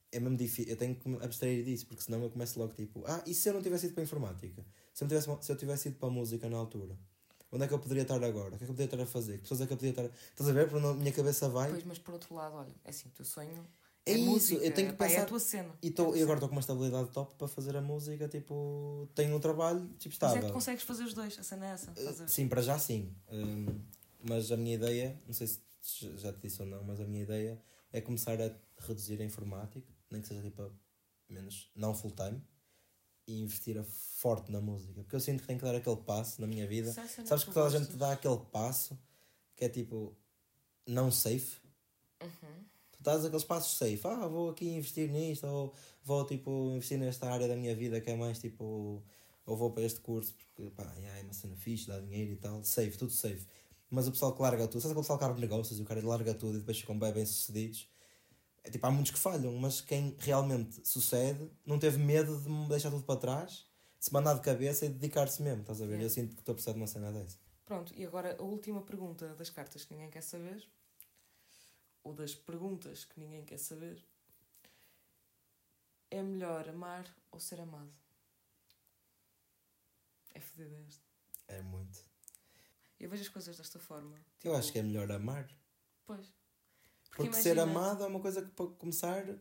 [0.10, 3.04] É mesmo difícil, eu tenho que me abstrair disso, porque senão eu começo logo tipo,
[3.06, 4.66] ah, e se eu não tivesse ido para a informática?
[4.94, 6.98] Se eu, tivesse, se eu tivesse ido para a música na altura?
[7.52, 8.56] Onde é que eu poderia estar agora?
[8.56, 9.34] O que é que eu poderia estar a fazer?
[9.34, 10.18] Que pessoas é que eu poderia estar.
[10.30, 10.70] Estás a ver?
[10.70, 11.70] Para onde a minha cabeça vai.
[11.70, 13.68] Pois, mas por outro lado, olha, é assim, o teu sonho
[14.08, 15.76] É é, isso, música, eu tenho que pá, é pensar- a tua cena.
[15.82, 18.28] E, É tô, tua e agora estou com uma estabilidade top para fazer a música,
[18.28, 20.48] tipo, tenho um trabalho tipo, Mas é estável.
[20.48, 21.91] que consegues fazer os dois, a cena é essa.
[21.91, 22.30] a ver?
[22.30, 23.13] Sim, para já sim.
[23.32, 23.80] Hum,
[24.24, 25.60] mas a minha ideia, não sei se
[26.17, 27.62] já te disse ou não, mas a minha ideia
[27.93, 30.70] é começar a reduzir a informática, nem que seja tipo a
[31.30, 32.41] menos, não full time,
[33.28, 35.02] e investir a forte na música.
[35.02, 36.89] Porque eu sinto que tenho que dar aquele passo na minha vida.
[36.89, 36.93] É
[37.26, 38.98] Sabes que toda a gente dá aquele passo
[39.56, 40.15] que é tipo
[40.86, 41.58] não safe.
[42.24, 42.63] Uhum.
[42.97, 47.29] Tu dás aqueles passos safe, ah, vou aqui investir nisto, ou vou tipo investir nesta
[47.29, 49.03] área da minha vida que é mais tipo,
[49.45, 52.63] ou vou para este curso porque pá, é uma cena fixe, dá dinheiro e tal,
[52.63, 53.45] safe, tudo safe.
[53.89, 56.05] Mas o pessoal que larga tudo, sabes aquele pessoal que abre negócios e o cara
[56.05, 57.88] larga tudo e depois ficam bem bem sucedidos?
[58.63, 62.67] É tipo, há muitos que falham, mas quem realmente sucede não teve medo de me
[62.67, 63.65] deixar tudo para trás,
[63.97, 65.91] de se mandar de cabeça e dedicar-se mesmo, estás a ver?
[65.91, 66.05] Yeah.
[66.05, 67.38] Eu sinto que estou a precisar de uma cena dessa.
[67.63, 70.67] Pronto, e agora a última pergunta das cartas que ninguém quer saber,
[72.08, 74.02] ou das perguntas que ninguém quer saber,
[76.10, 77.91] é melhor amar ou ser amado?
[80.34, 81.04] É fodido este.
[81.50, 82.00] É muito.
[83.00, 84.17] Eu vejo as coisas desta forma.
[84.43, 85.48] Eu acho que é melhor amar.
[86.06, 86.34] Pois.
[87.10, 89.38] Porque, imagina- ser amado é uma coisa que para começar.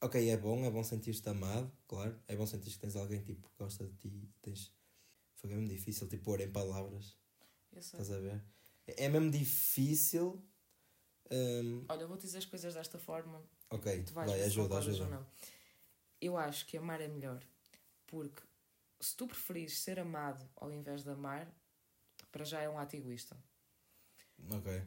[0.00, 2.20] Ok, é bom, é bom sentir-te amado, claro.
[2.28, 4.72] É bom sentir que tens alguém tipo, que gosta de ti tens.
[5.36, 7.16] Foi mesmo difícil tipo, pôr em palavras.
[7.72, 7.98] Eu sei.
[8.00, 8.44] Estás a ver?
[8.86, 10.40] É mesmo difícil.
[11.30, 15.04] Hum, Olha, eu vou dizer as coisas desta forma ok, tu vais vai, ajuda, ajuda.
[15.04, 15.26] ou não.
[16.20, 17.42] Eu acho que amar é melhor.
[18.06, 18.42] Porque
[19.00, 21.52] se tu preferires ser amado ao invés de amar,
[22.30, 23.36] para já é um ato egoísta.
[24.50, 24.82] Ok.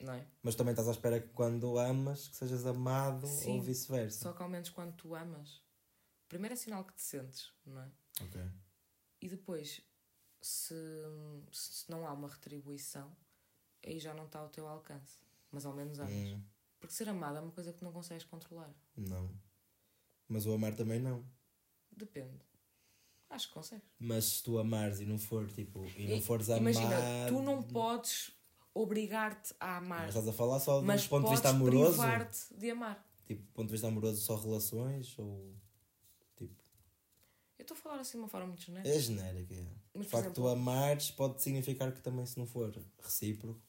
[0.00, 0.26] Não é?
[0.42, 4.18] Mas também estás à espera que quando amas que sejas amado Sim, ou vice-versa.
[4.20, 5.62] Só que ao menos quando tu amas,
[6.28, 7.90] primeiro é sinal que te sentes, não é?
[8.22, 8.40] Ok.
[9.20, 9.80] E depois,
[10.40, 10.74] se,
[11.50, 13.10] se não há uma retribuição,
[13.84, 15.18] aí já não está ao teu alcance.
[15.56, 16.12] Mas ao menos amas.
[16.12, 16.42] Hum,
[16.78, 18.70] Porque ser amado é uma coisa que não consegues controlar.
[18.94, 19.30] não.
[20.28, 21.24] Mas o amar também não.
[21.96, 22.38] Depende.
[23.30, 23.88] Acho que consegues.
[23.98, 26.62] Mas se tu amares e não for tipo e não fores amado.
[26.62, 26.96] Imagina,
[27.28, 28.32] tu não podes
[28.74, 30.00] obrigar-te a amar.
[30.00, 31.92] Mas estás a falar só do ponto de vista amoroso?
[31.92, 33.02] privar-te de amar.
[33.24, 35.54] Tipo, do ponto de vista amoroso, só relações ou.
[36.36, 36.62] Tipo.
[37.58, 38.94] Eu estou a falar assim de uma forma muito genérica.
[38.94, 39.54] É genérica.
[39.54, 39.66] É.
[39.94, 43.62] Mas, o facto de tu amares pode significar que também, se não for recíproco,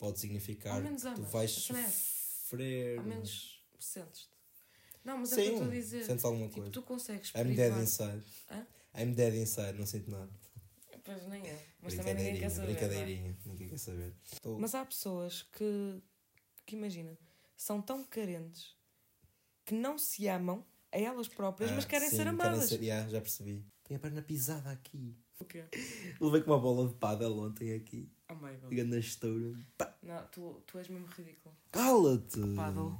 [0.00, 2.98] pode significar que tu vais é sofrer.
[2.98, 4.28] Ao menos sentes-te.
[5.04, 6.04] Não, mas é o que eu Sim, estou a dizer.
[6.04, 6.72] sentes alguma tipo, coisa.
[6.72, 7.82] tu consegues I'm dead privar.
[7.82, 8.22] inside.
[8.50, 8.66] Hã?
[8.98, 10.30] I'm dead inside, não sinto nada.
[11.04, 11.58] Pois nem eu.
[11.80, 12.66] Mas também ninguém quer saber.
[12.66, 12.76] não é?
[12.76, 13.38] brincadeirinha.
[13.46, 14.14] Ninguém quer saber.
[14.32, 16.02] Estou- Mas há pessoas que,
[16.66, 17.16] que imagina,
[17.56, 18.74] são tão carentes
[19.64, 22.68] que não se amam a elas próprias, Ah, mas querem sim, ser amadas.
[22.68, 23.64] ser- yeah, já percebi.
[23.84, 25.16] Tem a perna pisada aqui.
[25.40, 25.64] O quê?
[26.20, 28.08] Levei com uma bola de pádel ontem aqui.
[28.30, 28.70] Oh my god.
[28.70, 29.52] Ligando na estoura.
[29.76, 31.54] Pá, Não, tu, tu és mesmo ridículo.
[31.72, 32.40] Cala-te!
[32.54, 32.94] Paddle.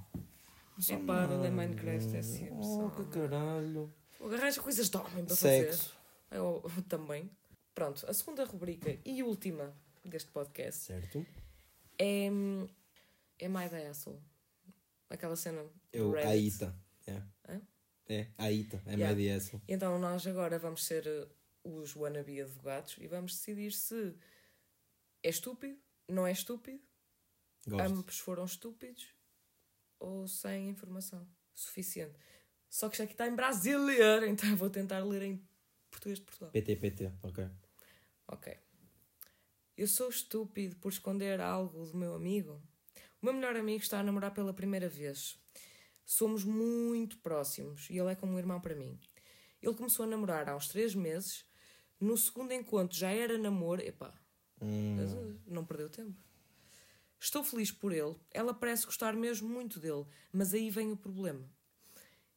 [0.79, 1.51] Só É paddle, é.
[1.51, 2.49] Minecraft, é assim.
[2.53, 3.93] Oh, que caralho.
[4.21, 5.91] Arranja coisas de homem para Sexo.
[6.31, 6.39] fazer.
[6.41, 7.31] Eu, eu também.
[7.75, 9.73] Pronto, a segunda rubrica e última
[10.05, 11.25] deste podcast Certo?
[11.99, 12.27] é.
[13.39, 14.19] É My the Asshole.
[15.09, 15.63] Aquela cena.
[15.93, 16.29] Eu, Reddit.
[16.31, 16.77] a Ita.
[17.07, 17.23] É.
[17.49, 17.61] Hã?
[18.09, 18.83] É, a Ita.
[18.87, 19.19] É Yeah.
[19.19, 19.37] yeah.
[19.37, 19.61] essa.
[19.69, 21.05] Então nós agora vamos ser
[21.65, 24.15] os wannabe advogados e vamos decidir se
[25.23, 26.83] é estúpido, não é estúpido,
[27.67, 27.83] Gosto.
[27.83, 29.15] ambos foram estúpidos
[29.99, 32.19] ou sem informação suficiente.
[32.69, 35.47] Só que isto aqui está em brasileiro, então vou tentar ler em
[35.91, 36.51] português de Portugal.
[36.51, 37.13] PT, PT.
[37.23, 37.49] Ok.
[38.29, 38.57] Ok.
[39.77, 42.63] Eu sou estúpido por esconder algo do meu amigo.
[43.21, 45.39] O meu melhor amigo está a namorar pela primeira vez.
[46.05, 48.99] Somos muito próximos e ele é como um irmão para mim.
[49.61, 51.45] Ele começou a namorar há uns três meses.
[52.01, 53.83] No segundo encontro já era namoro.
[53.83, 54.15] Epá,
[54.63, 56.23] Hum, não perdeu tempo.
[57.19, 58.15] Estou feliz por ele.
[58.31, 60.07] Ela parece gostar mesmo muito dele.
[60.33, 61.49] Mas aí vem o problema.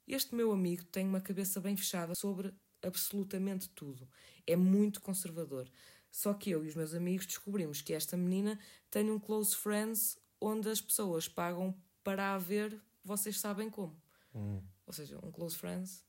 [0.07, 4.07] Este meu amigo tem uma cabeça bem fechada sobre absolutamente tudo.
[4.45, 5.69] É muito conservador.
[6.11, 8.59] Só que eu e os meus amigos descobrimos que esta menina
[8.91, 13.99] tem um close friends onde as pessoas pagam para a ver, vocês sabem como.
[14.35, 14.61] hum.
[14.85, 16.03] Ou seja, um close friends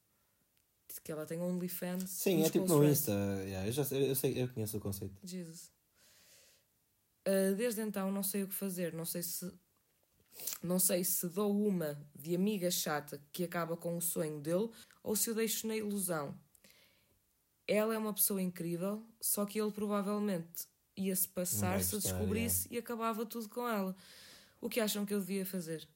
[1.02, 2.08] que ela tem OnlyFans.
[2.10, 2.84] Sim, é tipo no.
[2.84, 3.12] Insta.
[3.12, 5.14] Yeah, eu, já sei, eu, sei, eu conheço o conceito.
[5.22, 5.72] Jesus.
[7.26, 9.50] Uh, desde então não sei o que fazer, não sei se
[10.62, 14.68] não sei se dou uma de amiga chata que acaba com o sonho dele
[15.02, 16.34] ou se o deixo na ilusão.
[17.66, 20.66] Ela é uma pessoa incrível, só que ele provavelmente
[20.96, 23.96] ia-se passar se descobrisse e acabava tudo com ela.
[24.60, 25.88] O que acham que eu devia fazer?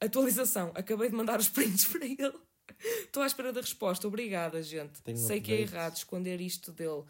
[0.00, 0.72] Atualização.
[0.74, 2.38] Acabei de mandar os prints para ele.
[2.78, 4.06] Estou à espera da resposta.
[4.06, 5.00] Obrigada, gente.
[5.02, 7.04] Tenho Sei que é errado esconder isto dele,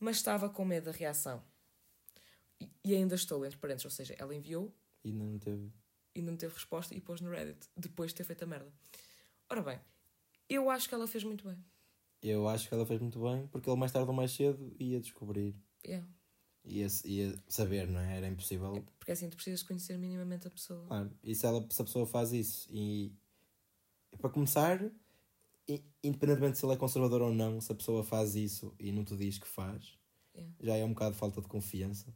[0.00, 1.42] mas estava com medo da reação.
[2.60, 4.72] E, e ainda estou, entre parênteses, ou seja, ela enviou,
[5.04, 5.70] E ainda não teve.
[6.16, 8.72] ainda não teve resposta e pôs no Reddit, depois de ter feito a merda.
[9.50, 9.80] Ora bem,
[10.48, 11.56] eu acho que ela fez muito bem.
[12.22, 15.00] Eu acho que ela fez muito bem, porque ele mais tarde ou mais cedo ia
[15.00, 15.54] descobrir.
[15.84, 16.06] Yeah.
[16.64, 18.16] Ia, ia saber, não é?
[18.18, 18.84] Era impossível.
[18.96, 20.86] Porque assim, tu precisas conhecer minimamente a pessoa.
[20.86, 21.10] Claro.
[21.24, 23.12] E se, ela, se a pessoa faz isso e.
[24.20, 24.80] Para começar,
[26.02, 29.16] independentemente se ele é conservador ou não, se a pessoa faz isso e não te
[29.16, 29.98] diz que faz,
[30.34, 30.50] Yeah.
[30.60, 32.06] já é um bocado de falta de confiança,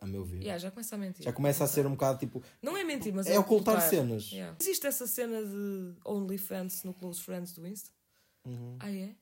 [0.00, 0.38] a meu ver.
[0.42, 1.24] Yeah, já começa a mentir.
[1.24, 2.40] Já começa a ser um bocado tipo.
[2.62, 4.30] Não é mentir, mas É é, ocultar cenas.
[4.30, 4.56] Yeah.
[4.60, 7.90] Existe essa cena de OnlyFans no Close Friends do Insta?
[8.78, 9.12] Ah, é?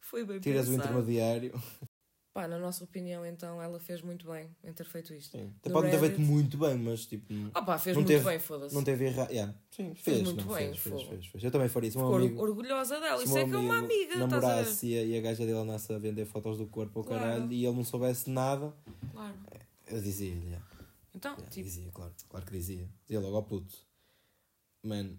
[0.00, 0.40] Foi bem Uhum.
[0.42, 0.88] Tiras o pensado.
[0.88, 1.52] intermediário.
[2.36, 5.38] Pá, na nossa opinião, então, ela fez muito bem em ter feito isto.
[5.38, 5.54] Sim.
[5.64, 7.32] No Pode não ter feito muito bem, mas tipo.
[7.54, 8.74] Ah pá, fez muito teve- bem, foda-se.
[8.74, 9.30] Não teve errado.
[9.30, 9.54] Yeah.
[9.70, 11.44] Sim, fez, muito não, bem, fez, fez, fez, fez.
[11.44, 11.98] Eu também faria isso.
[11.98, 13.16] Amigo, orgulhosa dela.
[13.20, 14.18] se Isso é que é uma amiga, ver?
[14.18, 17.22] namorasse e a, e a gaja dele andasse a vender fotos do corpo ao Claro.
[17.22, 18.70] caralho e ele não soubesse nada,
[19.12, 19.34] Claro.
[19.86, 20.44] eu dizia-lhe.
[20.44, 20.66] Yeah.
[21.14, 22.12] Então, Yeah, tipo, Dizia, claro.
[22.28, 22.86] Claro que dizia.
[23.06, 23.74] Dizia logo ao puto.
[24.84, 25.18] Mano.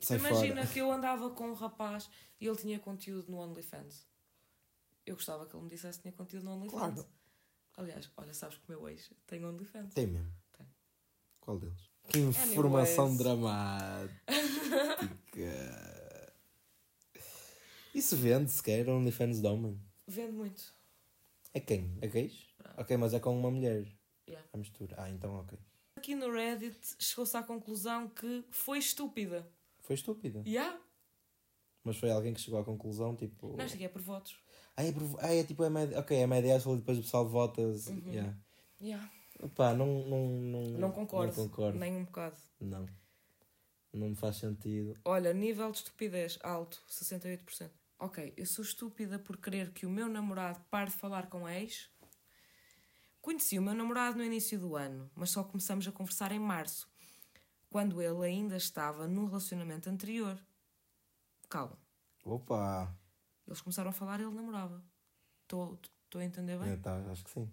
[0.00, 0.66] Sai imagina fora.
[0.68, 2.08] que eu andava com um rapaz
[2.40, 4.06] e ele tinha conteúdo no OnlyFans.
[5.06, 6.94] Eu gostava que ele me dissesse que tinha conteúdo no OnlyFans.
[6.94, 7.06] Claro.
[7.76, 9.92] Aliás, olha, sabes que o meu ex tem OnlyFans.
[9.92, 10.32] Tem mesmo.
[10.56, 10.66] Tem.
[11.40, 11.90] Qual deles?
[12.08, 13.18] Que informação Anyways.
[13.18, 14.10] dramática.
[17.94, 19.80] Isso vende sequer OnlyFans de homem.
[20.06, 20.74] Vende muito.
[21.52, 21.98] É quem?
[22.00, 22.48] É gays?
[22.76, 23.86] Ok, mas é com uma mulher.
[24.26, 24.48] Yeah.
[24.52, 24.96] A mistura.
[24.98, 25.58] Ah, então ok.
[25.96, 29.48] Aqui no Reddit chegou-se à conclusão que foi estúpida.
[29.80, 30.42] Foi estúpida.
[30.46, 30.80] Yeah?
[31.84, 33.56] Mas foi alguém que chegou à conclusão, tipo.
[33.56, 34.36] Não, aqui é por votos.
[34.76, 35.98] Ah, é, por- ah, é tipo a média.
[35.98, 37.60] Ok, a média é só depois o pessoal vota.
[37.62, 38.36] Yeah.
[38.80, 39.10] Yeah.
[39.54, 41.36] Pá, não, não, não, Não concordo.
[41.36, 41.78] Não concordo.
[41.78, 42.36] Nem um bocado.
[42.60, 42.86] Não.
[43.92, 44.98] Não me faz sentido.
[45.04, 47.70] Olha, nível de estupidez alto, 68%.
[48.00, 51.54] Ok, eu sou estúpida por querer que o meu namorado pare de falar com a
[51.54, 51.88] ex.
[53.20, 56.88] Conheci o meu namorado no início do ano, mas só começamos a conversar em março,
[57.70, 60.38] quando ele ainda estava no relacionamento anterior.
[61.48, 61.78] Calma.
[62.24, 62.92] Opa!
[63.46, 64.82] Eles começaram a falar e ele namorava.
[65.42, 65.78] Estou
[66.16, 66.72] a entender bem?
[66.72, 67.50] É, tá, acho que sim.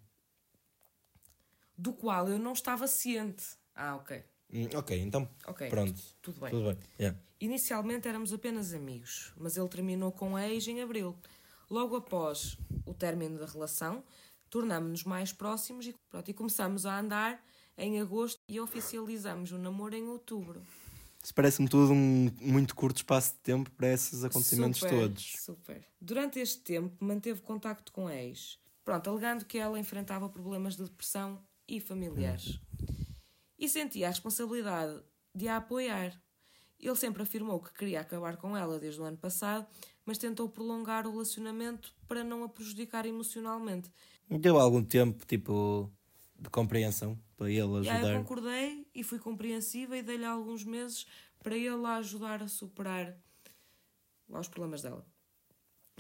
[1.78, 3.58] Do qual eu não estava ciente.
[3.76, 4.24] Ah, ok.
[4.54, 5.30] Hum, ok, então.
[5.48, 5.70] Ok.
[5.70, 6.02] Pronto.
[6.22, 6.50] Tudo bem.
[6.52, 6.78] Tudo bem.
[7.00, 7.20] Yeah.
[7.40, 11.18] Inicialmente éramos apenas amigos, mas ele terminou com a ex em abril.
[11.70, 14.04] Logo após o término da relação,
[14.50, 17.44] tornámos-nos mais próximos e, pronto, e começamos a andar
[17.78, 20.62] em agosto e oficializamos o namoro em outubro.
[21.24, 25.34] Isso parece-me tudo um muito curto espaço de tempo para esses acontecimentos Super, todos.
[25.40, 25.88] Super.
[26.00, 28.58] Durante este tempo manteve contacto com a ex.
[28.84, 32.60] Pronto, alegando que ela enfrentava problemas de depressão e familiares.
[33.58, 35.02] E sentia a responsabilidade
[35.36, 36.20] de a apoiar.
[36.80, 39.68] Ele sempre afirmou que queria acabar com ela desde o ano passado,
[40.04, 43.92] mas tentou prolongar o relacionamento para não a prejudicar emocionalmente.
[44.28, 45.92] Deu algum tempo, tipo,
[46.40, 48.18] de compreensão para ele E aí eu ajudar.
[48.20, 51.08] concordei e fui compreensiva e dei-lhe alguns meses
[51.40, 53.18] para ele a ajudar a superar
[54.30, 55.04] lá os problemas dela.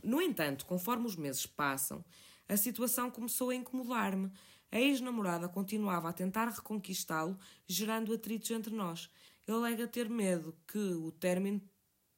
[0.03, 2.05] No entanto, conforme os meses passam,
[2.47, 4.31] a situação começou a incomodar-me.
[4.71, 7.37] A ex-namorada continuava a tentar reconquistá-lo,
[7.67, 9.09] gerando atritos entre nós.
[9.47, 11.59] Ele alega ter medo que o término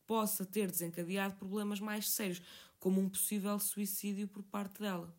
[0.05, 2.41] possa ter desencadeado problemas mais sérios,
[2.77, 5.15] como um possível suicídio por parte dela.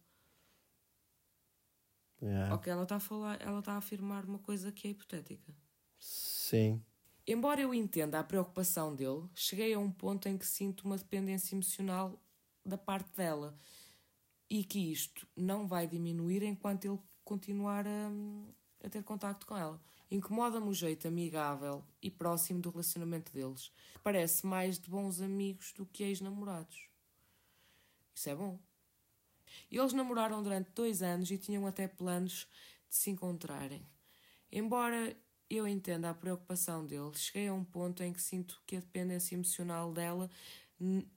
[2.25, 2.55] Yeah.
[2.55, 5.55] Ok, ela está a falar, ela está a afirmar uma coisa que é hipotética.
[5.99, 6.83] Sim.
[7.27, 11.55] Embora eu entenda a preocupação dele, cheguei a um ponto em que sinto uma dependência
[11.55, 12.19] emocional
[12.65, 13.59] da parte dela
[14.49, 18.11] e que isto não vai diminuir enquanto ele continuar a,
[18.83, 19.81] a ter contacto com ela.
[20.11, 25.73] Incomoda-me o jeito amigável e próximo do relacionamento deles, que parece mais de bons amigos
[25.73, 26.89] do que ex-namorados.
[28.15, 28.59] Isso é bom.
[29.71, 32.47] Eles namoraram durante dois anos e tinham até planos
[32.89, 33.87] de se encontrarem.
[34.51, 35.17] Embora
[35.51, 39.35] eu entenda a preocupação dele, cheguei a um ponto em que sinto que a dependência
[39.35, 40.31] emocional dela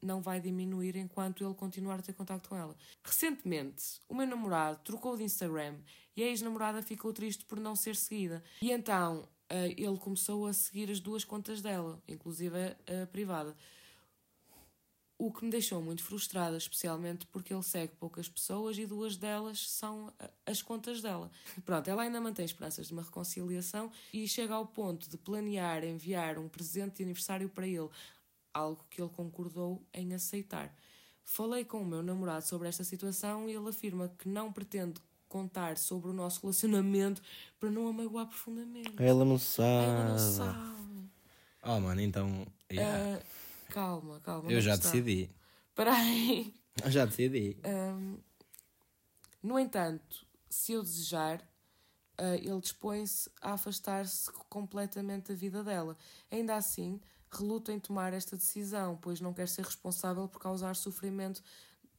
[0.01, 2.75] não vai diminuir enquanto ele continuar a ter contato com ela.
[3.03, 5.75] Recentemente, o meu namorado trocou de Instagram
[6.15, 8.43] e a ex-namorada ficou triste por não ser seguida.
[8.61, 13.55] E então eh, ele começou a seguir as duas contas dela, inclusive a privada.
[15.20, 19.68] O que me deixou muito frustrada, especialmente porque ele segue poucas pessoas e duas delas
[19.68, 21.32] são a- as contas dela.
[21.65, 26.38] Pronto, ela ainda mantém esperanças de uma reconciliação e chega ao ponto de planear enviar
[26.38, 27.89] um presente de aniversário para ele,
[28.53, 30.72] algo que ele concordou em aceitar.
[31.24, 35.78] Falei com o meu namorado sobre esta situação e ele afirma que não pretende contar
[35.78, 37.22] sobre o nosso relacionamento
[37.59, 38.93] para não a magoar profundamente.
[38.97, 39.84] Ela não sabe.
[39.84, 40.78] Ela não sabe.
[41.63, 42.45] Oh, mano, então.
[42.72, 43.20] yeah.
[43.20, 43.36] Ah,
[43.70, 44.51] calma, calma.
[44.51, 44.89] Eu já está?
[44.89, 45.30] decidi.
[45.70, 46.53] Espera aí.
[46.84, 47.57] Eu já decidi.
[47.65, 48.18] Hum,
[49.41, 51.41] no entanto, se eu desejar,
[52.18, 55.95] ah, ele dispõe-se a afastar-se completamente da vida dela.
[56.32, 56.99] Ainda assim,
[57.32, 61.43] reluta em tomar esta decisão, pois não quer ser responsável por causar sofrimento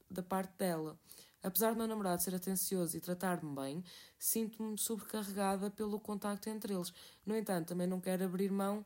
[0.09, 0.99] da parte dela.
[1.41, 3.83] Apesar do meu namorado ser atencioso e tratar-me bem,
[4.17, 6.91] sinto-me sobrecarregada pelo contacto entre eles.
[7.25, 8.85] No entanto, também não quero abrir mão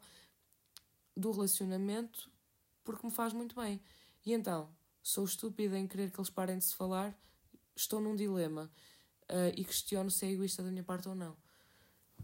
[1.18, 2.30] do relacionamento
[2.84, 3.82] porque me faz muito bem.
[4.26, 4.70] E então,
[5.02, 7.18] sou estúpida em querer que eles parem de se falar,
[7.76, 8.72] estou num dilema
[9.30, 11.36] ah, e questiono se é egoísta da minha parte ou não.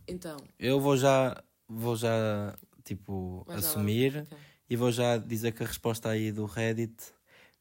[0.07, 1.43] Então, Eu vou já.
[1.67, 4.37] Vou já, tipo, assumir ok.
[4.67, 6.95] e vou já dizer que a resposta aí do Reddit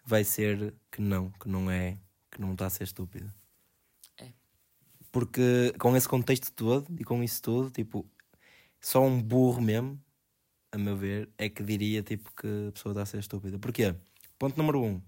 [0.02, 1.98] vai ser que não, que não é.
[2.30, 3.34] Que não está a ser estúpida.
[4.16, 4.32] É.
[5.12, 8.08] Porque com esse contexto todo e com isso tudo, tipo,
[8.80, 10.02] só um burro mesmo,
[10.70, 13.58] a meu ver, é que diria tipo que a pessoa está a ser estúpida.
[13.58, 13.94] Porquê?
[14.38, 15.00] Ponto número um.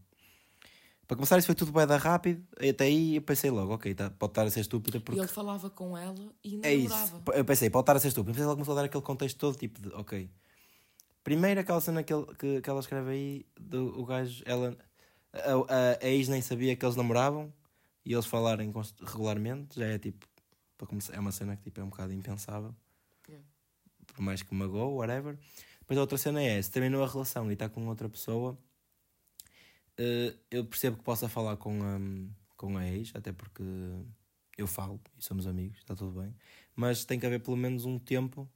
[1.07, 3.93] Para começar, isso foi tudo bem da rápido, e até aí eu pensei logo, ok,
[3.97, 6.89] tá, pode estar a ser estúpida e porque ele falava com ela e é isso.
[6.95, 7.37] namorava.
[7.37, 8.33] Eu pensei, pode estar a ser estúpido.
[8.33, 10.31] Depois ela começou a dar aquele contexto todo, tipo de, ok.
[11.25, 14.79] Primeiro aquela cena que, ele, que, que ela escreve aí, do, o gajo, ela,
[15.33, 17.53] a, a, a ex nem sabia que eles namoravam
[18.05, 18.73] e eles falarem
[19.05, 20.29] regularmente, já é tipo,
[20.79, 22.73] para começar, é uma cena que tipo, é um bocado impensável.
[24.15, 25.39] Por mais que magoou, whatever.
[25.81, 28.59] Depois a outra cena é, se terminou a relação e está com outra pessoa,
[30.03, 31.99] eh, eu percebo que possa falar com a,
[32.57, 33.63] com a ex, até porque
[34.57, 36.35] eu falo e somos amigos, está tudo bem,
[36.75, 38.51] mas tem que haver pelo menos um tempo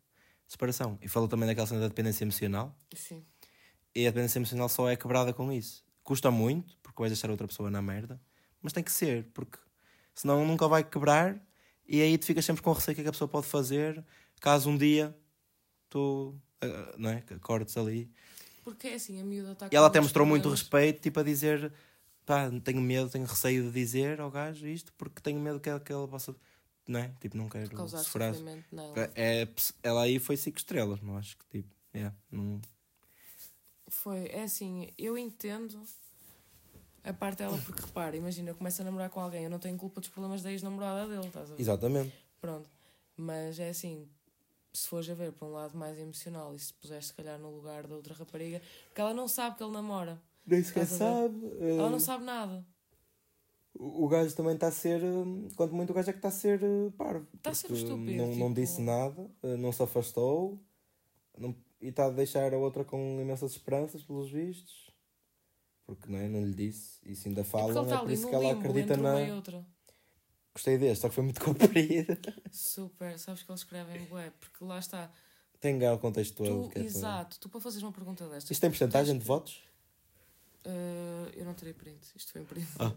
[0.46, 0.98] de separação.
[1.02, 3.22] E falo também daquela cena da dependência emocional, Sim.
[3.94, 5.84] e a dependência emocional só é quebrada com isso.
[6.02, 8.18] Custa muito, porque vais deixar outra pessoa na merda,
[8.62, 9.58] mas tem que ser, porque
[10.14, 11.46] senão nunca vai quebrar
[11.86, 14.02] e aí tu ficas sempre com receio é que a pessoa pode fazer
[14.40, 15.14] caso um dia
[15.94, 18.10] tu ah, não é, que acordes ali.
[18.64, 21.72] Porque é assim, a miúda está E ela até mostrou muito respeito, tipo a dizer
[22.26, 25.78] pá, tenho medo, tenho receio de dizer ao gajo isto porque tenho medo que ela,
[25.78, 26.34] que ela possa,
[26.88, 27.12] não é?
[27.20, 28.34] Tipo, não quero Causar sofrer.
[28.72, 29.12] nela.
[29.14, 29.46] É,
[29.82, 32.60] ela aí foi 5 estrelas, não acho que tipo, yeah, não,
[33.86, 35.80] Foi, é assim, eu entendo
[37.04, 39.76] a parte dela, porque repara, imagina, eu começo a namorar com alguém, eu não tenho
[39.76, 41.60] culpa dos problemas da ex-namorada dele, estás a ver?
[41.60, 42.12] exatamente.
[42.40, 42.68] Pronto.
[43.16, 44.08] Mas é assim,
[44.74, 47.50] se fores a ver para um lado mais emocional e se puseres, se calhar, no
[47.50, 50.20] lugar da outra rapariga, porque ela não sabe que ele namora.
[50.46, 51.36] Nem sequer sabe.
[51.60, 52.66] Ela eh, não sabe nada.
[53.72, 55.00] O o gajo também está a ser.
[55.02, 57.26] eh, Quanto muito o gajo é que está a ser eh, parvo.
[57.34, 60.60] Está a ser estúpido, Não, não tipo- disse nada, não se afastou
[61.38, 64.90] não- e está a deixar a outra com imensas esperanças, pelos vistos.
[65.86, 66.28] Porque não, é?
[66.28, 66.98] não lhe disse.
[67.04, 69.14] E se ainda ele é está por isso que ela acredita na.
[70.54, 72.16] Gostei deste, só que foi muito comprido.
[72.52, 75.10] Super, sabes que eles escrevem bué, porque lá está.
[75.60, 76.70] Tem que ganhar o contexto todo.
[76.70, 78.50] Tu, é exato, tu para fazeres uma pergunta destas.
[78.50, 79.62] Isto tem porcentagem de votos?
[80.64, 82.68] Uh, eu não terei print, isto foi um print.
[82.78, 82.92] Ah.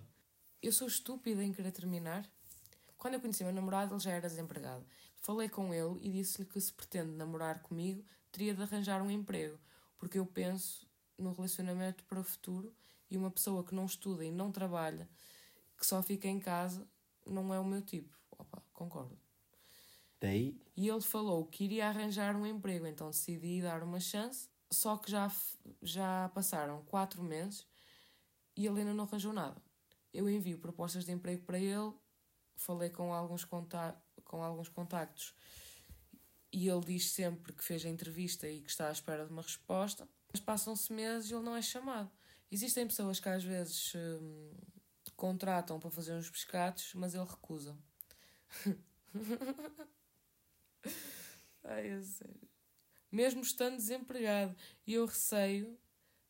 [0.61, 2.29] Eu sou estúpida em querer terminar.
[2.97, 4.85] Quando eu conheci o meu namorado, ele já era desempregado.
[5.17, 9.57] Falei com ele e disse-lhe que se pretende namorar comigo, teria de arranjar um emprego.
[9.97, 10.87] Porque eu penso
[11.17, 12.73] no relacionamento para o futuro
[13.09, 15.09] e uma pessoa que não estuda e não trabalha,
[15.77, 16.87] que só fica em casa,
[17.29, 18.15] não é o meu tipo.
[18.31, 19.17] Opa, concordo.
[20.19, 20.59] Daí.
[20.75, 24.49] E ele falou que iria arranjar um emprego, então decidi dar uma chance.
[24.71, 25.31] Só que já,
[25.81, 27.65] já passaram quatro meses
[28.55, 29.61] e ele ainda não arranjou nada.
[30.13, 31.93] Eu envio propostas de emprego para ele,
[32.55, 35.33] falei com alguns, conta com alguns contactos
[36.51, 39.41] e ele diz sempre que fez a entrevista e que está à espera de uma
[39.41, 40.07] resposta.
[40.31, 42.11] Mas passam-se meses e ele não é chamado.
[42.51, 44.51] Existem pessoas que às vezes hum,
[45.17, 47.77] contratam para fazer uns pescados, mas ele recusa.
[51.65, 52.47] Ai, a sério.
[53.11, 54.55] Mesmo estando desempregado.
[54.85, 55.77] E eu receio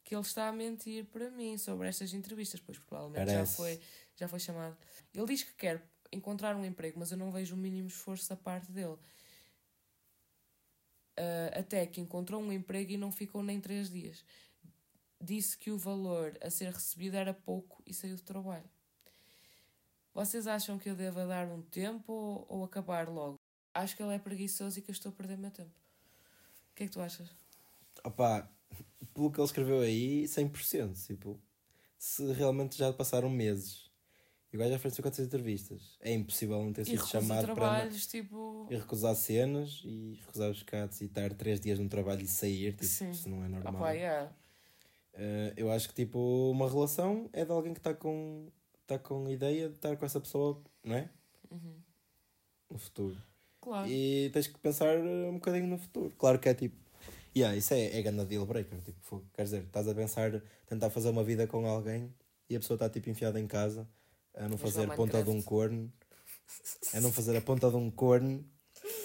[0.03, 3.79] que ele está a mentir para mim sobre estas entrevistas, pois provavelmente já foi,
[4.15, 4.77] já foi chamado.
[5.13, 8.37] Ele diz que quer encontrar um emprego, mas eu não vejo o mínimo esforço da
[8.37, 8.97] parte dele.
[11.17, 14.23] Ah, até que encontrou um emprego e não ficou nem três dias.
[15.19, 18.69] Disse que o valor a ser recebido era pouco e saiu do trabalho.
[20.17, 23.35] Vocês acham que eu devo dar um tempo ou, ou acabar logo?
[23.71, 25.69] Acho que ele é preguiçoso e que eu estou a perder o meu tempo.
[26.71, 27.29] O que é que tu achas?
[28.03, 28.49] Opá,
[29.13, 31.05] pelo que ele escreveu aí, 100%.
[31.05, 31.39] Tipo,
[31.99, 33.91] se realmente já passaram meses
[34.51, 37.87] e o gajo já ofereceu quantas entrevistas, é impossível não ter sido chamado para.
[37.91, 38.67] tipo...
[38.71, 42.71] E recusar cenas e recusar os catos e estar três dias no trabalho e sair,
[42.71, 43.11] tipo, Sim.
[43.11, 43.83] isso não é normal.
[43.83, 44.35] pá, yeah.
[45.13, 48.51] Eh, eu acho que tipo, uma relação é de alguém que está com,
[48.87, 51.09] tá com ideia de estar com essa pessoa, não é?
[51.51, 51.75] Uhum.
[52.71, 53.21] No futuro.
[53.61, 53.87] Claro.
[53.89, 56.13] E tens que pensar eh, um bocadinho no futuro.
[56.17, 56.75] Claro que é tipo.
[57.35, 58.79] Yeah, isso é, é grande deal breaker.
[58.81, 62.11] Tipo, quer dizer, estás a pensar, tentar fazer uma vida com alguém
[62.49, 63.87] e a pessoa está tipo enfiada em casa
[64.33, 65.91] a não jogar fazer a ponta de um corno,
[66.93, 68.45] a não fazer a ponta de um corno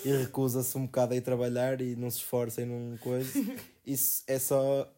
[0.04, 3.30] e recusa-se um bocado a ir trabalhar e não se esforça e não coisa.
[3.84, 4.90] Isso é só.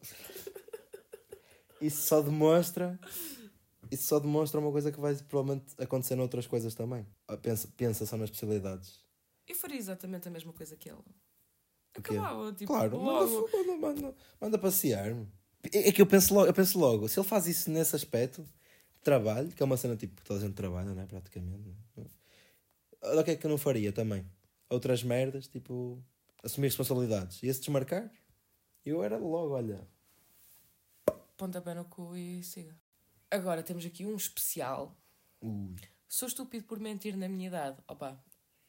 [1.81, 2.99] Isso só demonstra.
[3.91, 7.05] Isso só demonstra uma coisa que vai provavelmente acontecer noutras coisas também.
[7.27, 8.99] Ah, Pensa, pensa só nas possibilidades.
[9.47, 10.95] Eu faria exatamente a mesma coisa que quê?
[11.97, 13.49] Acabava, tipo, claro, logo.
[13.51, 15.27] manda, manda, manda, passear-me.
[15.71, 18.45] É é que eu penso, logo, eu penso logo, se ele faz isso nesse aspecto
[19.01, 21.05] trabalho, que é uma cena tipo que toda a gente trabalha, não é?
[21.05, 21.63] Praticamente.
[21.95, 22.07] Não é?
[23.03, 24.25] Olha o que é que eu não faria também.
[24.69, 26.03] Outras merdas, tipo,
[26.43, 27.41] assumir responsabilidades.
[27.43, 28.11] Ia-se desmarcar?
[28.83, 29.87] Eu era logo, olha.
[31.37, 32.75] Pontapé no cu e siga.
[33.35, 34.95] Agora temos aqui um especial.
[35.41, 35.75] Ui.
[36.07, 37.77] Sou estúpido por mentir na minha idade.
[37.85, 38.17] Opa,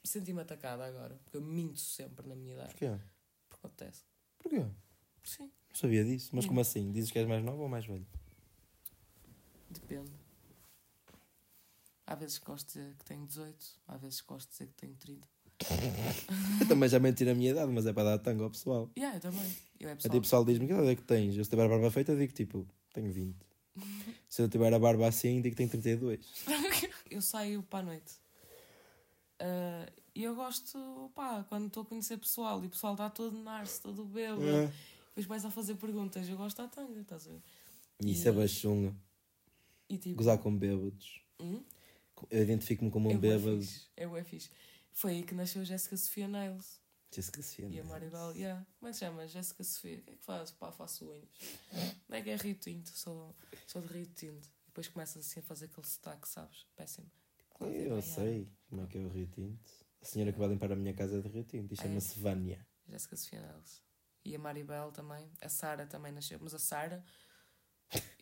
[0.02, 1.14] senti-me atacada agora.
[1.22, 2.70] Porque eu minto sempre na minha idade.
[2.70, 2.90] Porquê?
[3.48, 4.02] Porque acontece.
[4.40, 4.64] Porquê?
[5.22, 6.30] Sim, Não sabia disso.
[6.34, 6.90] Mas como assim?
[6.90, 8.06] Dizes que és mais novo ou mais velho?
[9.70, 10.10] depende.
[12.06, 14.66] Há vezes que gosto de dizer que tenho 18, há vezes que gosto de dizer
[14.68, 15.28] que tenho 30.
[16.60, 18.90] Eu também já menti na minha idade, mas é para dar tango ao pessoal.
[18.96, 19.56] Yeah, eu também.
[19.80, 20.10] Eu é É pessoal.
[20.12, 21.36] tipo, o pessoal diz-me que idade é que tens?
[21.36, 23.36] Eu se tiver a barba feita, digo tipo, tenho 20.
[24.36, 26.20] Se eu tiver a barba assim, digo que tenho 32.
[27.10, 28.12] eu saio para a noite.
[29.40, 33.36] Ah, E eu gosto, pá, quando estou a conhecer pessoal e o pessoal está todo
[33.38, 34.70] narce, todo bêbado, É.
[35.08, 36.28] depois começa a fazer perguntas.
[36.28, 37.42] Eu gosto da tanga, estás a ver?
[38.04, 38.94] E isso é bachunga.
[39.88, 41.22] E tipo, Gozar com bêbados.
[41.40, 41.62] hum?
[42.30, 43.66] Eu identifico-me como um é bêbado.
[43.96, 44.50] É bué fixe.
[44.92, 46.78] Foi aí que nasceu Jéssica Sofia Nails.
[47.14, 47.84] Jessica Sofia, E a é?
[47.84, 48.66] Maribel, yeah.
[48.78, 49.26] como é que se chama?
[49.26, 49.98] Jéssica Sofia.
[49.98, 50.50] O que é que faz?
[50.50, 51.28] Pá, faço unhas.
[52.08, 53.34] Não é que é Rio Tinto, sou,
[53.66, 54.46] sou de Rio Tinto.
[54.46, 56.66] E depois começas assim a fazer aquele sotaque, sabes?
[56.76, 57.10] Péssimo.
[57.38, 58.02] Tipo, Eu Baiano.
[58.02, 59.70] sei como é que é o Rio Tinto.
[60.02, 61.86] A senhora que vai limpar a minha casa é de Rio Tinto e Ah, é?
[61.86, 62.66] chama-se Vânia.
[62.88, 63.82] Jéssica Sofia Nails.
[64.24, 65.30] E a Maribel também.
[65.40, 66.38] A Sara também nasceu.
[66.42, 67.02] Mas a Sara,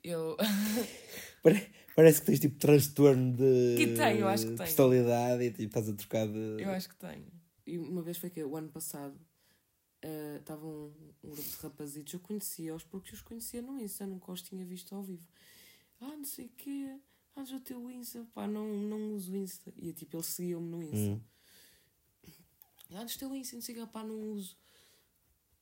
[0.02, 0.36] eu.
[1.42, 4.58] Pare- Parece que tens tipo transtorno de Que tenho, eu acho que tenho.
[4.58, 6.56] personalidade e tipo, estás a trocar de.
[6.62, 7.24] Eu acho que tenho.
[7.66, 9.18] E uma vez foi que o ano passado
[10.02, 10.92] eh, estava um,
[11.22, 14.94] um grupo de rapazitos, eu conhecia-os porque os conhecia no Insta, nunca os tinha visto
[14.94, 15.26] ao vivo.
[15.98, 17.00] Ah, não sei o quê,
[17.34, 19.72] ah, já o teu Insta, pá, não, não uso Insta.
[19.76, 20.96] E tipo, eles seguiam-me no Insta.
[20.96, 21.20] Hum.
[22.92, 24.56] Ah, no teu Insta, não sei o quê, pá, não uso.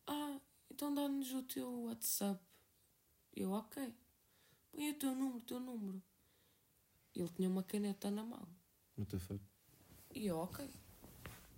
[0.09, 2.43] Ah, então dá-nos o teu WhatsApp.
[3.37, 3.95] Eu, ok.
[4.73, 6.03] Põe o teu número, o teu número.
[7.15, 8.49] Ele tinha uma caneta na mão.
[8.99, 9.41] What the fuck?
[10.15, 10.69] E eu, ok.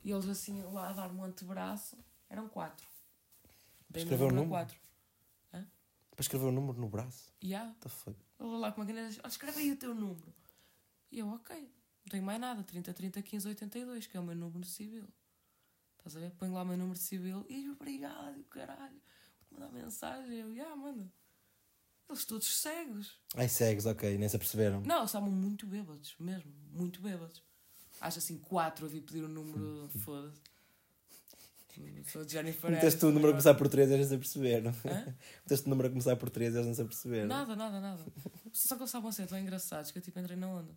[0.05, 1.97] E eles assim lá a dar-me um antebraço.
[2.29, 2.87] Eram quatro.
[3.89, 4.79] Dei-me Escreveu o número quatro.
[5.53, 5.67] Hã?
[6.11, 7.33] Para escrever o número no braço.
[7.43, 7.65] Há.
[7.65, 8.17] What the fuck?
[8.39, 9.21] Ele lá com uma caneta.
[9.23, 10.33] "Ah, escreve aí o teu número.
[11.11, 11.57] E eu, ok.
[11.57, 12.63] Não tenho mais nada.
[12.63, 15.09] 30, 30, 15, 82, que é o meu número civil.
[15.97, 16.33] Estás a ver?
[16.33, 17.47] Ponho lá o meu número civil.
[17.49, 19.01] E obrigado, caralho.
[19.51, 20.35] Vou-te mandar mensagem.
[20.39, 21.11] Eu, já, manda.
[22.11, 23.19] Eles todos cegos.
[23.35, 24.83] Ai, cegues, ok, nem se aperceberam.
[24.83, 27.43] Não, eles estavam muito bêbados, mesmo, muito bêbados.
[28.01, 30.37] Acho assim, quatro vir pedir o número, foda-se.
[32.13, 34.73] Sou Jennifer Meteste o número a começar por 3 e eles não se aperceberam.
[35.43, 37.27] Meteste o número a começar por 3 e eles não se aperceberam.
[37.27, 38.05] Nada, nada, nada.
[38.53, 40.73] Só que eles estavam a ser tão engraçados que eu tipo entrei na onda.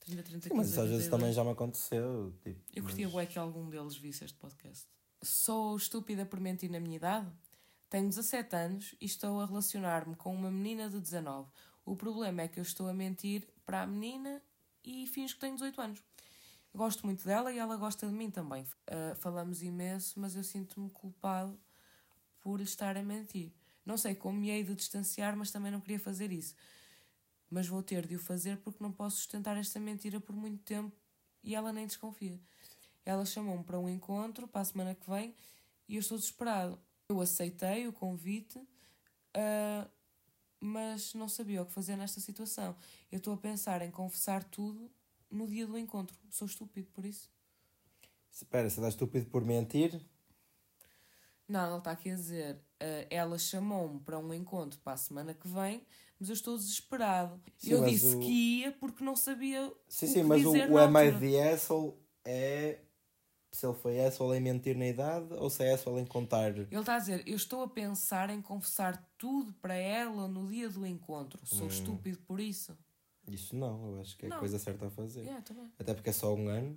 [0.00, 1.10] 30, 30, Sim, mas 15, isso às vezes 82.
[1.10, 2.34] também já me aconteceu.
[2.42, 4.86] Tipo, Eu curtia mas- bué que algum deles visse este podcast.
[5.22, 7.28] Sou estúpida por mentir na minha idade?
[7.88, 11.48] Tenho 17 anos e estou a relacionar-me com uma menina de 19.
[11.84, 14.42] O problema é que eu estou a mentir para a menina
[14.82, 16.02] e finjo que tenho 18 anos.
[16.74, 18.64] Gosto muito dela e ela gosta de mim também.
[18.86, 21.58] Ah, falamos imenso, mas eu sinto-me culpado
[22.40, 23.52] por lhe estar a mentir.
[23.84, 26.54] Não sei como me hei de distanciar, mas também não queria fazer isso.
[27.50, 30.96] Mas vou ter de o fazer porque não posso sustentar esta mentira por muito tempo
[31.42, 32.40] e ela nem desconfia.
[33.04, 35.34] Ela chamou-me para um encontro para a semana que vem
[35.88, 36.78] e eu estou desesperado.
[37.08, 38.60] Eu aceitei o convite,
[39.34, 39.88] ah,
[40.60, 42.76] mas não sabia o que fazer nesta situação.
[43.10, 44.88] Eu estou a pensar em confessar tudo
[45.30, 46.16] no dia do encontro.
[46.30, 47.30] Sou estúpido por isso.
[48.30, 50.00] Espera, está estúpido por mentir?
[51.48, 52.60] Não, ele está aqui a dizer.
[52.80, 55.84] ah, ela chamou-me para um encontro para a semana que vem,
[56.18, 57.40] mas eu estou desesperado.
[57.58, 59.72] Sim, eu disse o- que ia porque não sabia.
[59.88, 61.20] Sim, o sim, que mas o, dizer o na Am I altura.
[61.20, 62.78] the asshole é
[63.52, 66.56] se ele foi asshole em mentir na idade ou se é asshole em contar.
[66.56, 70.68] Ele está a dizer: Eu estou a pensar em confessar tudo para ela no dia
[70.68, 71.44] do encontro.
[71.44, 71.68] Sou Hum.
[71.68, 72.78] estúpido por isso.
[73.34, 74.38] Isso não, eu acho que é a Não.
[74.38, 75.20] coisa certa a fazer.
[75.22, 75.70] Yeah, também.
[75.78, 76.76] Até porque é só um ano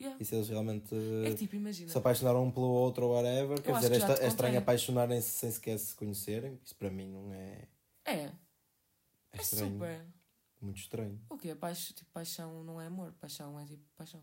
[0.00, 0.16] Yeah.
[0.20, 0.94] e se eles realmente
[1.26, 1.90] É que tipo, imagina.
[1.90, 4.24] se apaixonaram um pelo outro ou whatever, quer acho dizer, que é, já esta- te
[4.24, 6.60] é estranho apaixonarem-se sem sequer se conhecerem.
[6.64, 7.68] Isso para mim não é.
[8.04, 8.32] É, É
[9.32, 9.72] é estranho.
[9.72, 10.06] super.
[10.60, 11.20] Muito estranho.
[11.28, 11.54] O quê?
[11.54, 11.88] Paix...
[11.92, 14.22] Tipo, paixão não é amor, paixão é tipo paixão.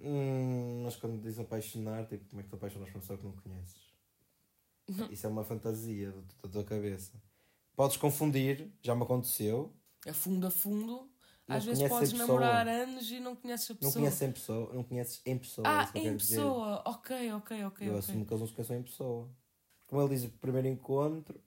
[0.00, 3.24] Hum, mas quando diz apaixonar, tipo, como é que tu apaixonas por uma pessoa que
[3.24, 3.92] não conheces?
[5.10, 7.12] Isso é uma fantasia do- da tua cabeça.
[7.74, 9.72] Podes confundir, já me aconteceu.
[10.06, 11.08] A fundo a fundo.
[11.48, 12.28] Não Às vezes podes pessoa.
[12.40, 13.94] namorar anos e não conheces a Não pessoa.
[13.94, 15.66] conheces em pessoa, não conheces em pessoa.
[15.66, 16.36] é ah, eu em quero dizer.
[16.36, 16.82] pessoa.
[16.86, 17.86] Ok, ok, ok.
[17.88, 17.98] Eu ok.
[17.98, 19.30] assumo que eles não se conhecem em pessoa.
[19.86, 21.42] Como ele diz, o primeiro encontro.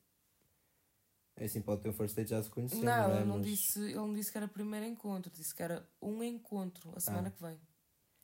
[1.37, 2.83] É assim, pode ter um first date já se conhecendo.
[2.83, 3.17] Não, é?
[3.17, 6.23] ele não, Mas- disse, ele não disse que era primeiro encontro, disse que era um
[6.23, 7.31] encontro a semana Ah.
[7.31, 7.59] que vem.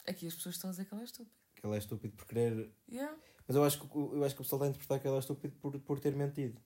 [0.08, 1.36] Aqui as pessoas estão a dizer que ela é estúpida.
[1.56, 2.74] Que ele é estúpido por querer.
[2.90, 3.18] Yeah.
[3.48, 5.16] Mas eu acho que, o- eu acho que o pessoal está a interpretar que ele
[5.16, 6.62] é estúpido por, por ter mentido.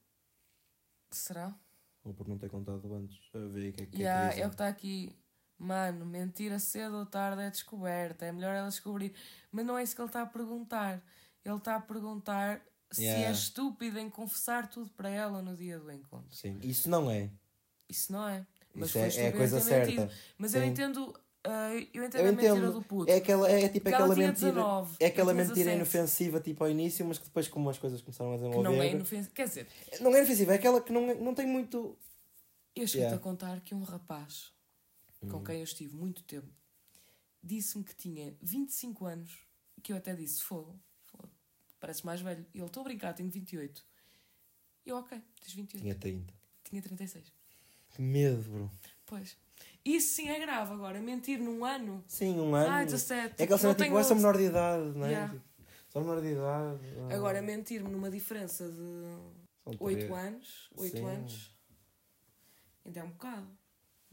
[1.11, 1.57] Será?
[2.05, 3.17] Ou por não ter contado antes.
[3.33, 5.13] A ver o que é que, Yeah, é que é o que está aqui.
[5.57, 8.25] Mano, mentira cedo ou tarde é descoberta.
[8.25, 9.13] É melhor ela descobrir.
[9.51, 11.01] Mas não é isso que ele está a perguntar.
[11.43, 13.27] Ele está a perguntar se Yeah.
[13.27, 16.33] é estúpido em confessar tudo para ela no dia do encontro.
[16.35, 16.59] Sim.
[16.61, 17.29] Isso não é.
[17.89, 18.45] Isso não é.
[18.73, 20.11] Mas Isso foi é- é a coisa certa.
[20.37, 20.67] Mas eu Sim.
[20.67, 21.19] entendo.
[21.47, 22.73] Ah, eu entendo Eu a mentira entendo.
[22.73, 23.11] do puto.
[23.11, 24.51] É, aquela, é tipo Porque ela aquela mentira.
[24.51, 25.75] 19, é aquela mentira 17.
[25.77, 28.69] inofensiva, tipo ao início, mas que depois, como as coisas começaram a que desenvolver.
[28.69, 29.33] não é inofensivo.
[29.33, 29.67] Quer dizer,
[30.01, 31.97] Não é inofensiva, é aquela que não, não tem muito.
[32.75, 33.15] eu cheguei-te Yeah.
[33.15, 34.51] a contar que um rapaz
[35.29, 36.47] com quem eu estive muito tempo
[37.41, 39.37] disse-me que tinha 25 anos,
[39.83, 40.79] que eu até disse: Fogo,
[41.79, 42.45] pareces mais velho.
[42.53, 43.85] E ele: Estou a brincar, tenho 28.
[44.85, 45.81] E eu, ok, tens 28.
[45.81, 46.33] Tinha 30.
[46.63, 47.31] Tinha 36.
[47.89, 48.71] Que medo, bro.
[49.05, 49.37] Pois.
[49.83, 52.03] Isso sim é grave agora, mentir num ano.
[52.07, 52.71] Sim, um ano.
[52.71, 53.35] Ah, 17.
[53.37, 54.15] É aquela cena tipo, outro.
[54.15, 55.09] menor de idade, não é?
[55.09, 55.33] Yeah.
[55.33, 55.45] Tipo,
[55.89, 56.79] sou menor de idade.
[57.11, 58.75] ah, Agora, mentir-me numa diferença de
[59.63, 60.11] são 8 três.
[60.11, 61.05] anos, 8 Sim.
[61.05, 61.51] anos,
[62.83, 63.57] ainda é um bocado.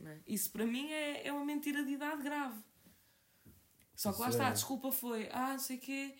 [0.05, 0.19] É?
[0.27, 2.61] Isso para mim é, é uma mentira de idade grave.
[3.95, 4.49] Só que lá está, é.
[4.49, 6.15] a desculpa foi, ah, não sei o quê,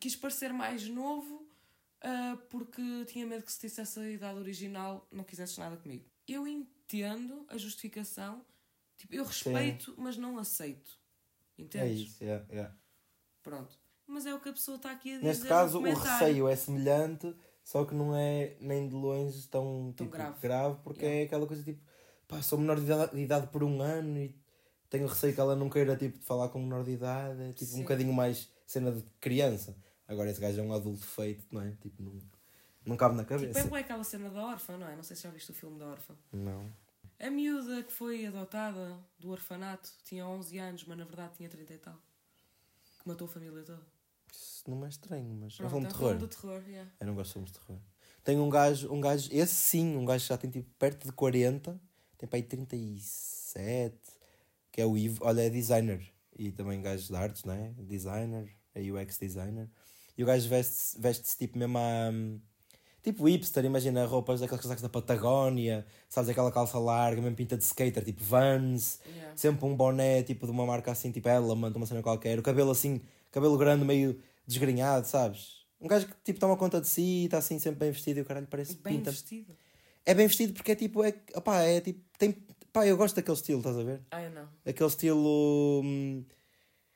[0.00, 1.46] quis parecer mais novo
[2.00, 6.04] ah, porque tinha medo que se dissesse a idade original não quisesses nada comigo.
[6.28, 6.73] Eu entendo
[7.48, 8.44] a justificação,
[8.96, 10.98] tipo, eu respeito, mas não aceito.
[11.58, 11.88] Entendes?
[11.88, 12.70] É isso, é, é.
[13.42, 13.78] Pronto.
[14.06, 15.26] Mas é o que a pessoa está aqui a dizer.
[15.26, 20.06] Neste caso, o receio é semelhante, só que não é nem de longe tão, Tão
[20.06, 20.40] tipo, grave.
[20.40, 20.78] grave.
[20.82, 21.22] porque Yeah.
[21.22, 21.80] é aquela coisa tipo,
[22.28, 24.38] pá, sou menor de idade, de idade por um ano e
[24.90, 27.70] tenho receio que ela não queira tipo, de falar com menor de idade, é tipo
[27.70, 27.78] Sim.
[27.78, 29.76] um bocadinho mais cena de criança.
[30.06, 31.70] Agora esse gajo é um adulto feito, não é?
[31.80, 32.20] Tipo, não,
[32.86, 33.60] não cabe na Tipo, cabeça.
[33.60, 34.96] é bué aquela cena da órfã, não é?
[34.96, 36.14] Não sei se já viste o filme da órfã.
[36.32, 36.72] Não.
[37.18, 41.72] A miúda que foi adotada do orfanato tinha 11 anos, mas na verdade tinha 30
[41.74, 41.94] e tal.
[43.00, 43.80] Que matou a família toda.
[44.32, 46.10] Isso não é estranho, mas é um Pronto, filme de um terror.
[46.18, 46.90] filme de terror, yeah.
[47.00, 47.78] Eu não gosto de filmes de terror.
[48.24, 51.12] Tem um gajo, um gajo, esse sim, um gajo que já tem tipo perto de
[51.12, 51.80] 40,
[52.18, 53.94] tem para aí 37,
[54.72, 56.02] que é o Ivo, olha, é designer
[56.36, 57.72] e também gajo de artes, não é?
[57.78, 59.70] Designer, é UX designer.
[60.16, 62.10] E o gajo veste-se veste tipo mesmo a.
[63.04, 67.62] Tipo hipster, imagina roupas daqueles casacos da Patagónia, sabes, aquela calça larga, mesmo pinta de
[67.62, 69.36] skater, tipo Vans, Yeah.
[69.36, 72.70] sempre um boné tipo de uma marca assim, tipo Element, uma cena qualquer, o cabelo
[72.70, 75.66] assim, cabelo grande, meio desgrenhado, sabes?
[75.78, 78.22] Um gajo que tipo toma conta de si e está assim sempre bem vestido e
[78.22, 79.10] o caralho parece Bem pinta.
[79.10, 79.54] vestido.
[80.06, 82.32] É bem vestido porque é tipo, é, opá, é tipo, tem,
[82.72, 84.00] pá, eu gosto daquele estilo, estás a ver?
[84.10, 84.48] Ah, eu não.
[84.64, 85.82] Aquele estilo.
[85.84, 86.24] hum,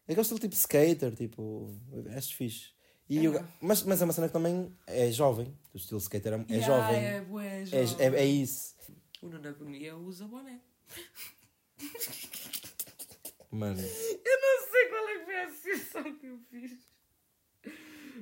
[0.04, 1.70] aquele estilo tipo skater, tipo.
[2.16, 2.70] Acho fixe.
[3.08, 5.52] E É o mas, mas é uma cena que também é jovem.
[5.72, 7.04] O estilo skater é, é Yeah, jovem.
[7.06, 8.06] É, bué É, jovem.
[8.06, 8.74] é, é isso.
[9.22, 10.60] O Nuno Agonia usa boné.
[13.50, 13.80] Mano.
[13.80, 16.72] Eu não sei qual é que foi a associação que eu fiz.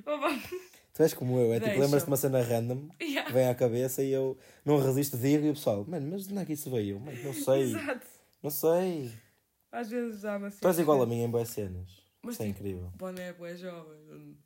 [0.05, 0.57] Oh.
[0.93, 3.27] Tu és como eu, é tipo, lembras-te de uma cena random Yeah.
[3.27, 6.31] que vem à cabeça e eu não resisto, digo e o pessoal, mano, mas de
[6.33, 6.99] onde é que isso veio?
[6.99, 7.63] Mano, não sei.
[7.75, 8.07] Exato.
[8.41, 9.11] Não sei.
[9.71, 11.89] Às vezes há uma Tu és igual a mim em boas cenas.
[12.27, 12.91] Mas Isso é tipo, incrível.
[12.95, 13.99] Boné é bué jovem.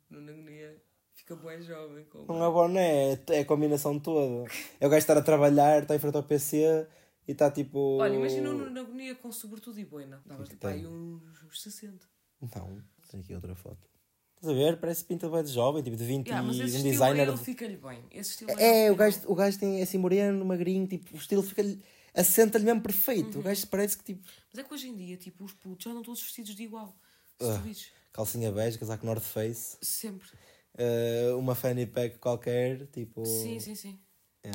[0.08, 0.80] No Nuno Agonia
[1.14, 2.04] fica bué jovem.
[2.04, 2.24] Com...
[2.26, 4.48] Não é boné, é, é a combinação toda.
[4.80, 6.86] É o gajo estar a trabalhar, está em frente ao PC
[7.26, 7.98] e está tipo.
[7.98, 10.22] Olha, imagina o Nuno Agonia com sobretudo e boina.
[10.24, 12.06] Davas tipo aí uns, uns 60.
[12.40, 12.80] Não,
[13.10, 13.92] tem aqui outra foto.
[14.36, 14.76] Estás a ver?
[14.78, 17.28] Parece pinta bem de jovem, tipo de 20 Yeah, mas e esse um estilo designer.
[17.28, 18.04] ele fica-lhe bem.
[18.10, 21.42] Esse estilo É, ele o gajo, o gajo tem assim moreno, magrinho, tipo, o estilo
[21.42, 21.80] fica-lhe.
[22.14, 23.34] assenta-lhe mesmo perfeito.
[23.34, 23.40] Uhum.
[23.40, 24.22] O gajo parece que tipo.
[24.52, 26.96] Mas é que hoje em dia, tipo, os putos já andam todos vestidos de igual.
[27.48, 27.62] Ah.
[28.12, 30.28] Calcinha bege, casaco North Face, Sempre.
[30.76, 33.24] eh, uma fanny pack qualquer, tipo.
[33.24, 33.98] Sim, sim, sim.
[34.44, 34.50] É.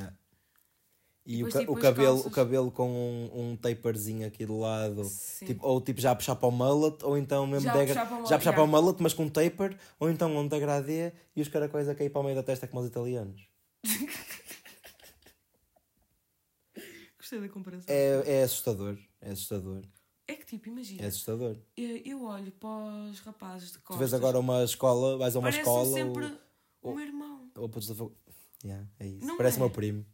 [1.26, 2.26] E, E o, ca- tipo, o cabelo, calças.
[2.26, 5.44] o cabelo com um, um taperzinho aqui do lado, Sim.
[5.46, 8.06] tipo, ou tipo já a puxar para o mullet, ou então mesmo Já degra- puxar
[8.06, 8.80] para o mullet, já puxar para o yeah.
[8.82, 12.24] mullet, mas com taper, ou então um degradê e os caracóis a cair para o
[12.24, 13.46] meio da testa como os italianos.
[17.18, 17.84] Gostei da comparação.
[17.94, 19.82] É, é assustador, é assustador,
[20.30, 21.56] É que tipo, imagina, é assustador.
[21.76, 23.96] eu, eu olho para os rapazes de costas.
[23.96, 26.24] Tu vês agora uma escola, vais a uma escola, sempre
[26.82, 27.50] ou- o meu irmão.
[27.56, 28.06] ou, putos da
[28.64, 29.26] Yeah, é isso.
[29.26, 29.60] Não Parece é?
[29.60, 30.04] meu primo.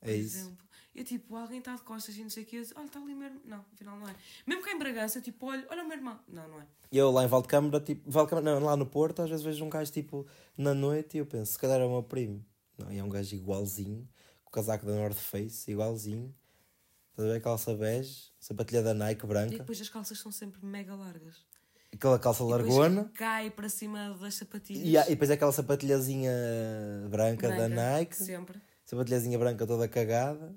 [0.00, 0.38] Por É isso.
[0.38, 0.62] exemplo.
[0.94, 2.56] Eu tipo, alguém está de costas e não sei o quê.
[2.58, 3.42] eu digo, Olha, está ali o meu irmão.
[3.46, 4.14] Não, afinal não é.
[4.46, 6.20] Mesmo cá em Bragança, tipo, olho, olha o meu irmão.
[6.28, 6.66] Não, não é.
[6.92, 9.70] E eu lá em Valdecâmara, tipo, Valdecâmara, não, lá no Porto, às vezes vejo um
[9.70, 10.26] gajo tipo
[10.56, 12.44] na noite e eu penso, se calhar é o meu primo.
[12.76, 14.06] Não, e é um gajo igualzinho,
[14.44, 16.34] com o casaco da North Face, igualzinho.
[17.12, 17.40] Estás a ver?
[17.42, 21.36] Calça bege, sapatilha da Nike E branca, depois as calças são sempre mega largas.
[21.94, 23.10] aquela calça E largona.
[23.14, 24.86] Cai para cima das sapatilhas.
[24.86, 26.32] E, há- e depois é aquela sapatilhazinha
[27.10, 28.60] branca, da Branca, Nike, Sempre.
[28.84, 30.56] sapatilhazinha branca toda cagada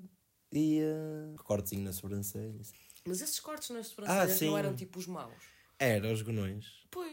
[0.50, 2.58] e uh, cortezinho na sobrancelha.
[3.06, 4.46] Mas esses cortes nas sobrancelhas Ah, sim.
[4.46, 5.34] não eram tipo os maus.
[5.78, 6.64] Era os gonões.
[6.90, 7.12] Pois.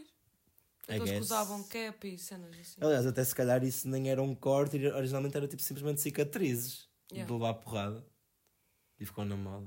[0.88, 1.26] I Aqueles que guess.
[1.26, 2.78] usavam cap e cenas assim.
[2.82, 7.28] Aliás, até se calhar isso nem era um corte, originalmente era tipo simplesmente cicatrizes Yeah.
[7.28, 8.04] de levar porrada.
[9.04, 9.66] E ficou na moda.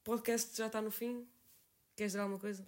[0.00, 1.24] O podcast já está no fim.
[1.94, 2.66] Queres dizer alguma coisa?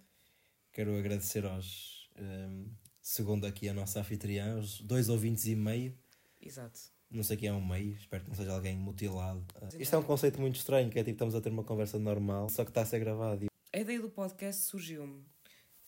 [0.71, 2.67] Quero agradecer aos, ehm,
[3.01, 5.93] segundo aqui a nossa anfitriã, os dois ouvintes e meio.
[6.41, 6.79] Exato.
[7.11, 9.45] Não sei quem é um meio, espero que não seja alguém mutilado.
[9.61, 11.99] Ah, isto é um conceito muito estranho, que é tipo, estamos a ter uma conversa
[11.99, 13.43] normal, só que está a ser gravado.
[13.43, 15.25] E- A ideia do podcast surgiu-me.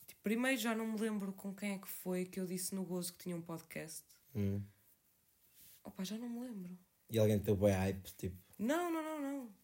[0.06, 2.84] Tipo, primeiro já não me lembro com quem é que foi que eu disse no
[2.84, 4.04] gozo que tinha um podcast.
[4.36, 4.62] Hum.
[5.82, 6.78] Opa, já não me lembro.
[7.10, 9.60] E alguém teve bem hype, tipo, Não, não, não, não.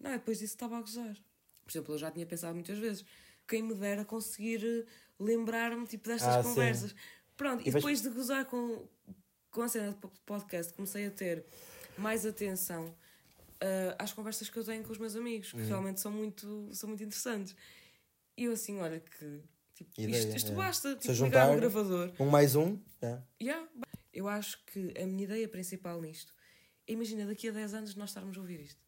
[0.00, 1.14] Não, depois disso estava a gozar.
[1.64, 3.04] Por exemplo, eu já tinha pensado muitas vezes.
[3.46, 4.86] Quem me dera conseguir eh,
[5.18, 6.48] lembrar-me tipo, destas Ah, sim.
[6.50, 6.94] conversas.
[7.36, 8.86] Pronto, e, E depois de gozar com,
[9.50, 11.44] com a cena de po- podcast, comecei a ter
[11.96, 12.94] mais atenção
[13.60, 15.60] eh, às conversas que eu tenho com os meus amigos, Uhum.
[15.60, 17.54] que realmente são muito, são muito interessantes.
[18.36, 19.42] E eu assim, olha que
[19.74, 20.54] tipo, Ideia, isto, isto é.
[20.54, 23.18] basta, Se tipo, eu ligar o gravador um mais um, é.
[23.42, 23.68] Yeah.
[24.12, 26.32] Eu acho que a minha ideia principal nisto
[26.86, 28.80] Imagina, daqui a 10 anos nós estarmos a ouvir isto.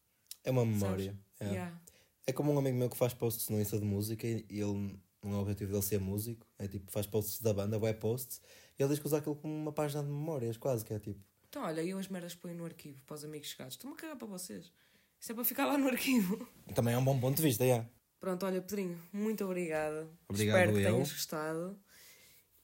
[0.45, 1.17] É uma memória.
[1.39, 1.47] É.
[1.47, 1.81] Yeah.
[2.27, 5.33] É como um amigo meu que faz posts no Insta de música e ele não
[5.33, 8.41] é o objetivo dele ser músico, é tipo, faz posts da banda, web posts,
[8.79, 11.21] e ele diz que usa aquilo como uma página de memórias, quase, que é tipo.
[11.49, 13.75] Então, olha, eu as merdas ponho no arquivo para os amigos chegados.
[13.75, 14.73] Estou-me a cagar para vocês.
[15.19, 16.49] Isso é para ficar lá no arquivo.
[16.75, 17.85] Também é um bom ponto de vista, é.
[18.21, 20.09] Pronto, olha, Pedrinho, muito obrigada.
[20.29, 20.93] Obrigado, Espero que eu.
[20.93, 21.79] tenhas gostado.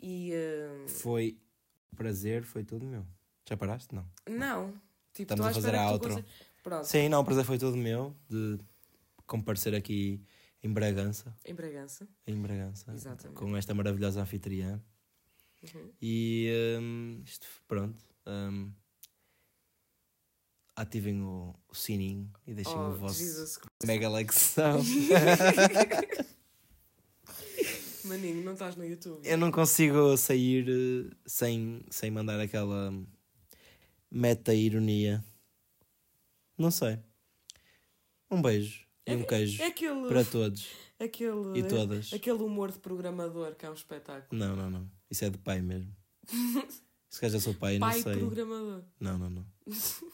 [0.00, 0.32] E.
[0.32, 1.38] eh, Foi
[1.96, 3.04] prazer, foi tudo meu.
[3.48, 3.94] Já paraste?
[3.94, 4.06] Não.
[4.28, 4.72] não.
[5.12, 6.10] Tipo, Estamos a fazer a outro.
[6.10, 6.28] consiga-
[6.66, 8.58] Pronto, Sim, não, o prazer foi todo meu de
[9.24, 10.20] comparecer aqui
[10.60, 11.32] em Bragança.
[11.44, 12.08] em Bragança.
[12.26, 12.92] Em Bragança.
[12.92, 13.38] Exatamente.
[13.38, 14.82] Com esta maravilhosa anfitriã.
[15.62, 15.92] Uhum.
[16.02, 16.50] E
[16.80, 18.04] hum, isto, pronto.
[18.26, 18.72] hum,
[20.74, 24.80] ativem o, o sininho e deixem Oh, o vosso Jesus mega lexão.
[28.02, 29.20] Maninho, não estás no YouTube.
[29.24, 32.92] Eu não consigo sair eh, sem, sem mandar aquela
[34.10, 35.24] meta-ironia.
[36.58, 36.98] Não sei.
[38.30, 40.08] Um beijo e um queijo É aquele.
[40.08, 40.66] para todos.
[40.98, 42.12] aquele e todas.
[42.12, 44.38] Aquele humor de programador que é um espetáculo.
[44.38, 44.90] Não, não, não.
[45.10, 45.94] Isso é de pai mesmo.
[47.08, 48.16] Se calhar já sou pai, Pai não sei.
[48.18, 48.84] programador.
[48.98, 49.46] Não, não, não.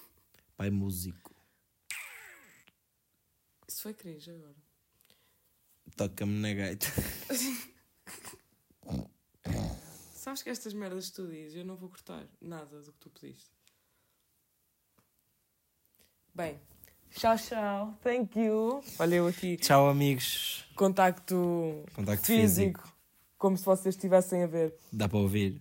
[0.57, 1.35] Pai músico.
[3.67, 4.55] Isso foi cringe agora.
[5.97, 6.87] Toca-me na gaita.
[10.15, 13.11] Sabes que estas merdas que tu dizes, eu não vou cortar nada do que tu
[13.11, 13.51] pediste.
[16.35, 16.59] Bem,
[17.11, 17.95] tchau, tchau.
[18.03, 18.81] Thank you.
[18.99, 20.65] Olha eu aqui, Tchau, amigos.
[20.75, 22.83] contacto, Contacto físico,
[23.37, 24.75] como se vocês estivessem a ver.
[24.93, 25.61] Dá para ouvir.